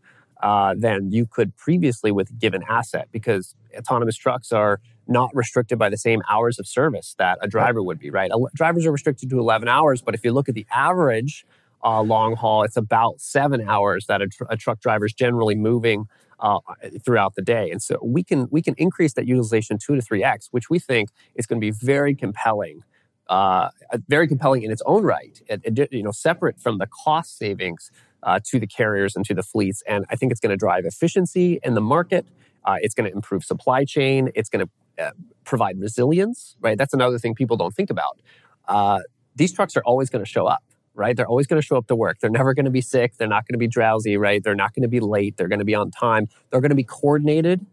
uh, 0.43 0.75
than 0.77 1.12
you 1.12 1.25
could 1.25 1.55
previously 1.55 2.12
with 2.12 2.29
a 2.29 2.34
given 2.34 2.62
asset 2.69 3.08
because 3.12 3.55
autonomous 3.77 4.17
trucks 4.17 4.51
are 4.51 4.79
not 5.08 5.30
restricted 5.34 5.78
by 5.78 5.89
the 5.89 5.98
same 5.98 6.22
hours 6.30 6.60
of 6.60 6.68
service 6.68 7.15
that 7.18 7.38
a 7.41 7.48
driver 7.48 7.82
would 7.82 8.00
be, 8.00 8.10
right? 8.10 8.32
Drivers 8.54 8.86
are 8.86 8.91
restricted 8.91 9.30
to 9.30 9.39
11 9.39 9.68
hours, 9.68 10.02
but 10.02 10.15
if 10.15 10.24
you 10.24 10.32
look 10.32 10.50
at 10.50 10.56
the 10.56 10.65
average 10.74 11.46
uh, 11.84 12.02
long 12.02 12.36
haul, 12.36 12.63
it's 12.63 12.78
about 12.78 13.22
seven 13.22 13.68
hours 13.68 14.08
that 14.08 14.22
a, 14.22 14.28
tr- 14.28 14.44
a 14.50 14.58
truck 14.58 14.80
driver 14.80 15.06
is 15.06 15.13
generally 15.13 15.56
moving 15.56 16.08
uh, 16.39 16.60
throughout 17.04 17.36
the 17.36 17.41
day. 17.41 17.70
And 17.72 17.82
so 17.82 18.00
we 18.04 18.24
can 18.24 18.48
we 18.52 18.62
can 18.62 18.76
increase 18.78 19.13
that 19.13 19.26
utilization 19.26 19.78
two 19.78 19.96
to 19.96 20.02
three 20.02 20.24
x, 20.24 20.50
which 20.52 20.70
we 20.70 20.80
think 20.80 21.10
is 21.36 21.46
going 21.46 21.62
to 21.62 21.65
be 21.65 21.72
very 21.72 22.15
compelling, 22.15 22.84
uh, 23.30 23.70
very 24.10 24.28
compelling 24.28 24.63
in 24.63 24.72
its 24.72 24.82
own 24.86 25.04
right. 25.04 25.41
It, 25.48 25.62
it, 25.63 25.94
you 25.94 26.04
know, 26.04 26.12
separate 26.12 26.60
from 26.60 26.80
the 26.80 26.88
cost 26.88 27.38
savings 27.38 27.91
uh, 28.24 28.39
to 28.46 28.60
the 28.60 28.68
carriers 28.68 29.15
and 29.15 29.24
to 29.26 29.34
the 29.34 29.44
fleets. 29.44 29.84
And 29.88 30.06
I 30.10 30.15
think 30.15 30.32
it's 30.32 30.41
going 30.41 30.50
to 30.50 30.58
drive 30.58 30.86
efficiency 30.86 31.60
in 31.63 31.76
the 31.76 31.82
market. 31.82 32.26
Uh, 32.65 32.78
it's 32.82 32.96
going 32.96 33.10
to 33.10 33.15
improve 33.15 33.44
supply 33.44 33.86
chain. 33.86 34.32
It's 34.34 34.50
going 34.50 34.65
to 34.65 34.72
uh, 34.99 35.12
provide 35.43 35.79
resilience, 35.79 36.55
right? 36.60 36.77
That's 36.77 36.93
another 36.93 37.19
thing 37.19 37.36
people 37.36 37.58
don't 37.58 37.73
think 37.73 37.89
about. 37.89 38.19
Uh, 38.67 38.99
these 39.36 39.53
trucks 39.53 39.75
are 39.75 39.84
always 39.86 40.10
going 40.10 40.23
to 40.23 40.29
show 40.29 40.45
up, 40.45 40.63
right? 40.93 41.15
They're 41.15 41.27
always 41.27 41.47
going 41.47 41.62
to 41.62 41.65
show 41.65 41.77
up 41.77 41.88
to 41.88 41.95
work. 41.95 42.19
They're 42.19 42.29
never 42.29 42.53
going 42.53 42.65
to 42.65 42.71
be 42.71 42.81
sick. 42.81 43.17
They're 43.17 43.27
not 43.27 43.47
going 43.47 43.53
to 43.53 43.60
be 43.60 43.67
drowsy, 43.67 44.17
right? 44.17 44.43
They're 44.43 44.55
not 44.55 44.73
going 44.73 44.84
to 44.84 44.89
be 44.89 44.99
late. 44.99 45.38
They're 45.38 45.47
going 45.47 45.60
to 45.60 45.65
be 45.65 45.75
on 45.75 45.91
time. 45.91 46.27
They're 46.49 46.62
going 46.62 46.69
to 46.69 46.75
be 46.75 46.84
coordinated 46.84 47.65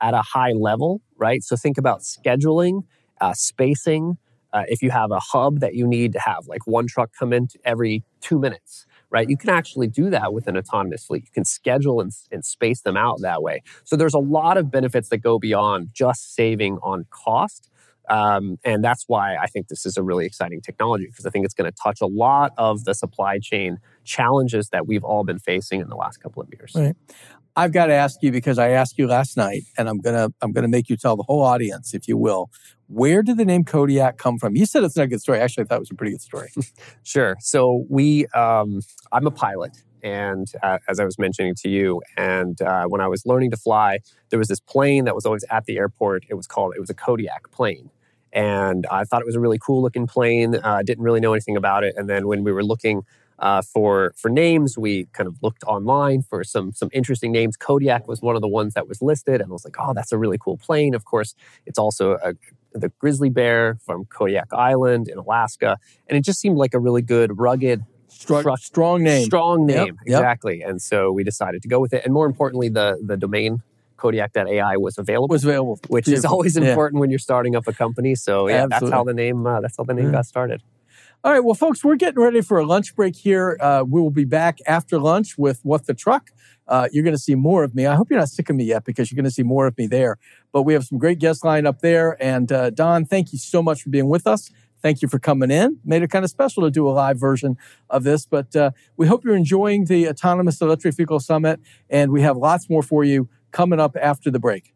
at 0.00 0.14
a 0.14 0.22
high 0.22 0.52
level, 0.52 1.02
right? 1.16 1.42
So 1.42 1.56
think 1.56 1.78
about 1.78 2.00
scheduling, 2.00 2.84
uh, 3.20 3.34
spacing. 3.34 4.16
Uh, 4.52 4.64
if 4.68 4.82
you 4.82 4.90
have 4.90 5.10
a 5.10 5.20
hub 5.20 5.60
that 5.60 5.74
you 5.74 5.86
need 5.86 6.12
to 6.14 6.20
have 6.20 6.46
like 6.46 6.66
one 6.66 6.86
truck 6.86 7.10
come 7.16 7.32
in 7.32 7.48
every 7.64 8.02
two 8.20 8.38
minutes, 8.38 8.86
right? 9.10 9.28
You 9.28 9.36
can 9.36 9.50
actually 9.50 9.88
do 9.88 10.10
that 10.10 10.32
with 10.32 10.46
an 10.46 10.56
autonomous 10.56 11.04
fleet. 11.04 11.24
You 11.24 11.32
can 11.32 11.44
schedule 11.44 12.00
and, 12.00 12.12
and 12.30 12.44
space 12.44 12.82
them 12.82 12.96
out 12.96 13.20
that 13.20 13.42
way. 13.42 13.62
So 13.84 13.96
there's 13.96 14.14
a 14.14 14.18
lot 14.18 14.56
of 14.56 14.70
benefits 14.70 15.08
that 15.08 15.18
go 15.18 15.38
beyond 15.38 15.90
just 15.92 16.34
saving 16.34 16.78
on 16.82 17.06
cost. 17.10 17.70
Um, 18.08 18.58
and 18.64 18.82
that's 18.82 19.04
why 19.06 19.36
I 19.36 19.46
think 19.46 19.68
this 19.68 19.86
is 19.86 19.96
a 19.96 20.02
really 20.02 20.26
exciting 20.26 20.60
technology 20.60 21.06
because 21.06 21.26
I 21.26 21.30
think 21.30 21.44
it's 21.44 21.54
going 21.54 21.70
to 21.70 21.76
touch 21.80 22.00
a 22.00 22.06
lot 22.06 22.52
of 22.58 22.84
the 22.84 22.92
supply 22.92 23.38
chain 23.38 23.78
challenges 24.04 24.70
that 24.70 24.86
we've 24.88 25.04
all 25.04 25.22
been 25.22 25.38
facing 25.38 25.80
in 25.80 25.88
the 25.88 25.94
last 25.94 26.16
couple 26.16 26.42
of 26.42 26.48
years. 26.52 26.72
Right. 26.74 26.96
I've 27.56 27.72
got 27.72 27.86
to 27.86 27.94
ask 27.94 28.22
you 28.22 28.32
because 28.32 28.58
I 28.58 28.70
asked 28.70 28.98
you 28.98 29.06
last 29.06 29.36
night, 29.36 29.62
and 29.76 29.88
I'm 29.88 29.98
gonna 29.98 30.28
I'm 30.40 30.52
gonna 30.52 30.68
make 30.68 30.88
you 30.88 30.96
tell 30.96 31.16
the 31.16 31.24
whole 31.24 31.42
audience, 31.42 31.94
if 31.94 32.06
you 32.06 32.16
will, 32.16 32.50
where 32.86 33.22
did 33.22 33.36
the 33.36 33.44
name 33.44 33.64
Kodiak 33.64 34.18
come 34.18 34.38
from? 34.38 34.56
You 34.56 34.66
said 34.66 34.84
it's 34.84 34.96
not 34.96 35.04
a 35.04 35.08
good 35.08 35.20
story. 35.20 35.40
Actually, 35.40 35.64
I 35.64 35.66
thought 35.66 35.76
it 35.76 35.80
was 35.80 35.90
a 35.90 35.94
pretty 35.94 36.12
good 36.12 36.22
story. 36.22 36.50
sure. 37.02 37.36
So 37.40 37.84
we, 37.88 38.26
um, 38.28 38.80
I'm 39.12 39.26
a 39.26 39.30
pilot, 39.30 39.82
and 40.02 40.50
uh, 40.62 40.78
as 40.88 41.00
I 41.00 41.04
was 41.04 41.18
mentioning 41.18 41.54
to 41.56 41.68
you, 41.68 42.02
and 42.16 42.60
uh, 42.62 42.84
when 42.86 43.00
I 43.00 43.08
was 43.08 43.26
learning 43.26 43.50
to 43.52 43.56
fly, 43.56 44.00
there 44.30 44.38
was 44.38 44.48
this 44.48 44.60
plane 44.60 45.04
that 45.04 45.14
was 45.14 45.26
always 45.26 45.44
at 45.50 45.64
the 45.66 45.76
airport. 45.76 46.24
It 46.28 46.34
was 46.34 46.46
called 46.46 46.74
it 46.76 46.80
was 46.80 46.90
a 46.90 46.94
Kodiak 46.94 47.50
plane, 47.50 47.90
and 48.32 48.86
I 48.90 49.04
thought 49.04 49.22
it 49.22 49.26
was 49.26 49.36
a 49.36 49.40
really 49.40 49.58
cool 49.58 49.82
looking 49.82 50.06
plane. 50.06 50.56
I 50.56 50.80
uh, 50.80 50.82
didn't 50.82 51.04
really 51.04 51.20
know 51.20 51.32
anything 51.32 51.56
about 51.56 51.84
it, 51.84 51.94
and 51.96 52.08
then 52.08 52.26
when 52.26 52.44
we 52.44 52.52
were 52.52 52.64
looking 52.64 53.02
uh, 53.40 53.62
for 53.62 54.14
for 54.16 54.30
names. 54.30 54.78
We 54.78 55.06
kind 55.12 55.26
of 55.26 55.36
looked 55.42 55.64
online 55.64 56.22
for 56.22 56.44
some 56.44 56.72
some 56.72 56.88
interesting 56.92 57.32
names. 57.32 57.56
Kodiak 57.56 58.06
was 58.06 58.22
one 58.22 58.36
of 58.36 58.42
the 58.42 58.48
ones 58.48 58.74
that 58.74 58.86
was 58.88 59.02
listed, 59.02 59.40
and 59.40 59.50
I 59.50 59.52
was 59.52 59.64
like, 59.64 59.76
"Oh, 59.78 59.92
that's 59.94 60.12
a 60.12 60.18
really 60.18 60.38
cool 60.38 60.56
plane." 60.58 60.94
Of 60.94 61.04
course, 61.04 61.34
it's 61.66 61.78
also 61.78 62.18
a, 62.22 62.34
the 62.72 62.90
grizzly 62.98 63.30
bear 63.30 63.78
from 63.84 64.04
Kodiak 64.06 64.52
Island 64.52 65.08
in 65.08 65.18
Alaska. 65.18 65.78
And 66.08 66.16
it 66.16 66.24
just 66.24 66.40
seemed 66.40 66.56
like 66.56 66.74
a 66.74 66.78
really 66.78 67.02
good, 67.02 67.38
rugged, 67.38 67.82
strong, 68.08 68.56
strong 68.58 69.02
name. 69.02 69.24
Strong 69.24 69.66
name, 69.66 69.98
yep, 70.04 70.18
exactly. 70.20 70.60
Yep. 70.60 70.68
And 70.68 70.82
so 70.82 71.10
we 71.10 71.24
decided 71.24 71.62
to 71.62 71.68
go 71.68 71.80
with 71.80 71.92
it. 71.92 72.04
And 72.04 72.14
more 72.14 72.26
importantly, 72.26 72.68
the, 72.68 72.98
the 73.04 73.16
domain 73.16 73.62
Kodiak.ai 73.96 74.76
was 74.76 74.98
available. 74.98 75.28
Was 75.28 75.44
available, 75.44 75.78
which 75.88 76.06
Beautiful. 76.06 76.18
is 76.18 76.32
always 76.32 76.56
important 76.56 76.98
yeah. 76.98 77.00
when 77.00 77.10
you're 77.10 77.18
starting 77.18 77.54
up 77.54 77.68
a 77.68 77.72
company. 77.72 78.14
So 78.14 78.48
yeah, 78.48 78.64
Absolutely. 78.64 78.88
that's 78.88 78.92
how 78.92 79.04
the 79.04 79.14
name 79.14 79.46
uh, 79.46 79.60
that's 79.60 79.76
how 79.76 79.84
the 79.84 79.94
name 79.94 80.06
yeah. 80.06 80.12
got 80.12 80.26
started. 80.26 80.62
All 81.22 81.30
right, 81.30 81.44
well, 81.44 81.52
folks, 81.54 81.84
we're 81.84 81.96
getting 81.96 82.18
ready 82.18 82.40
for 82.40 82.58
a 82.58 82.64
lunch 82.64 82.96
break 82.96 83.14
here. 83.14 83.58
Uh, 83.60 83.84
we 83.86 84.00
will 84.00 84.10
be 84.10 84.24
back 84.24 84.56
after 84.66 84.98
lunch 84.98 85.36
with 85.36 85.60
What 85.62 85.84
the 85.84 85.92
Truck. 85.92 86.30
Uh, 86.66 86.88
you're 86.92 87.04
going 87.04 87.14
to 87.14 87.20
see 87.20 87.34
more 87.34 87.62
of 87.62 87.74
me. 87.74 87.84
I 87.84 87.94
hope 87.94 88.08
you're 88.08 88.18
not 88.18 88.30
sick 88.30 88.48
of 88.48 88.56
me 88.56 88.64
yet 88.64 88.86
because 88.86 89.10
you're 89.10 89.16
going 89.16 89.26
to 89.26 89.30
see 89.30 89.42
more 89.42 89.66
of 89.66 89.76
me 89.76 89.86
there. 89.86 90.16
But 90.50 90.62
we 90.62 90.72
have 90.72 90.84
some 90.84 90.96
great 90.96 91.18
guests 91.18 91.44
lined 91.44 91.66
up 91.66 91.80
there. 91.80 92.16
And 92.22 92.50
uh, 92.50 92.70
Don, 92.70 93.04
thank 93.04 93.34
you 93.34 93.38
so 93.38 93.62
much 93.62 93.82
for 93.82 93.90
being 93.90 94.08
with 94.08 94.26
us. 94.26 94.50
Thank 94.80 95.02
you 95.02 95.08
for 95.08 95.18
coming 95.18 95.50
in. 95.50 95.78
Made 95.84 96.02
it 96.02 96.08
kind 96.08 96.24
of 96.24 96.30
special 96.30 96.62
to 96.62 96.70
do 96.70 96.88
a 96.88 96.92
live 96.92 97.20
version 97.20 97.58
of 97.90 98.02
this, 98.02 98.24
but 98.24 98.56
uh, 98.56 98.70
we 98.96 99.06
hope 99.06 99.22
you're 99.22 99.36
enjoying 99.36 99.84
the 99.84 100.08
Autonomous 100.08 100.58
Electric 100.62 100.96
Vehicle 100.96 101.20
Summit. 101.20 101.60
And 101.90 102.12
we 102.12 102.22
have 102.22 102.38
lots 102.38 102.70
more 102.70 102.82
for 102.82 103.04
you 103.04 103.28
coming 103.50 103.78
up 103.78 103.94
after 104.00 104.30
the 104.30 104.38
break. 104.38 104.72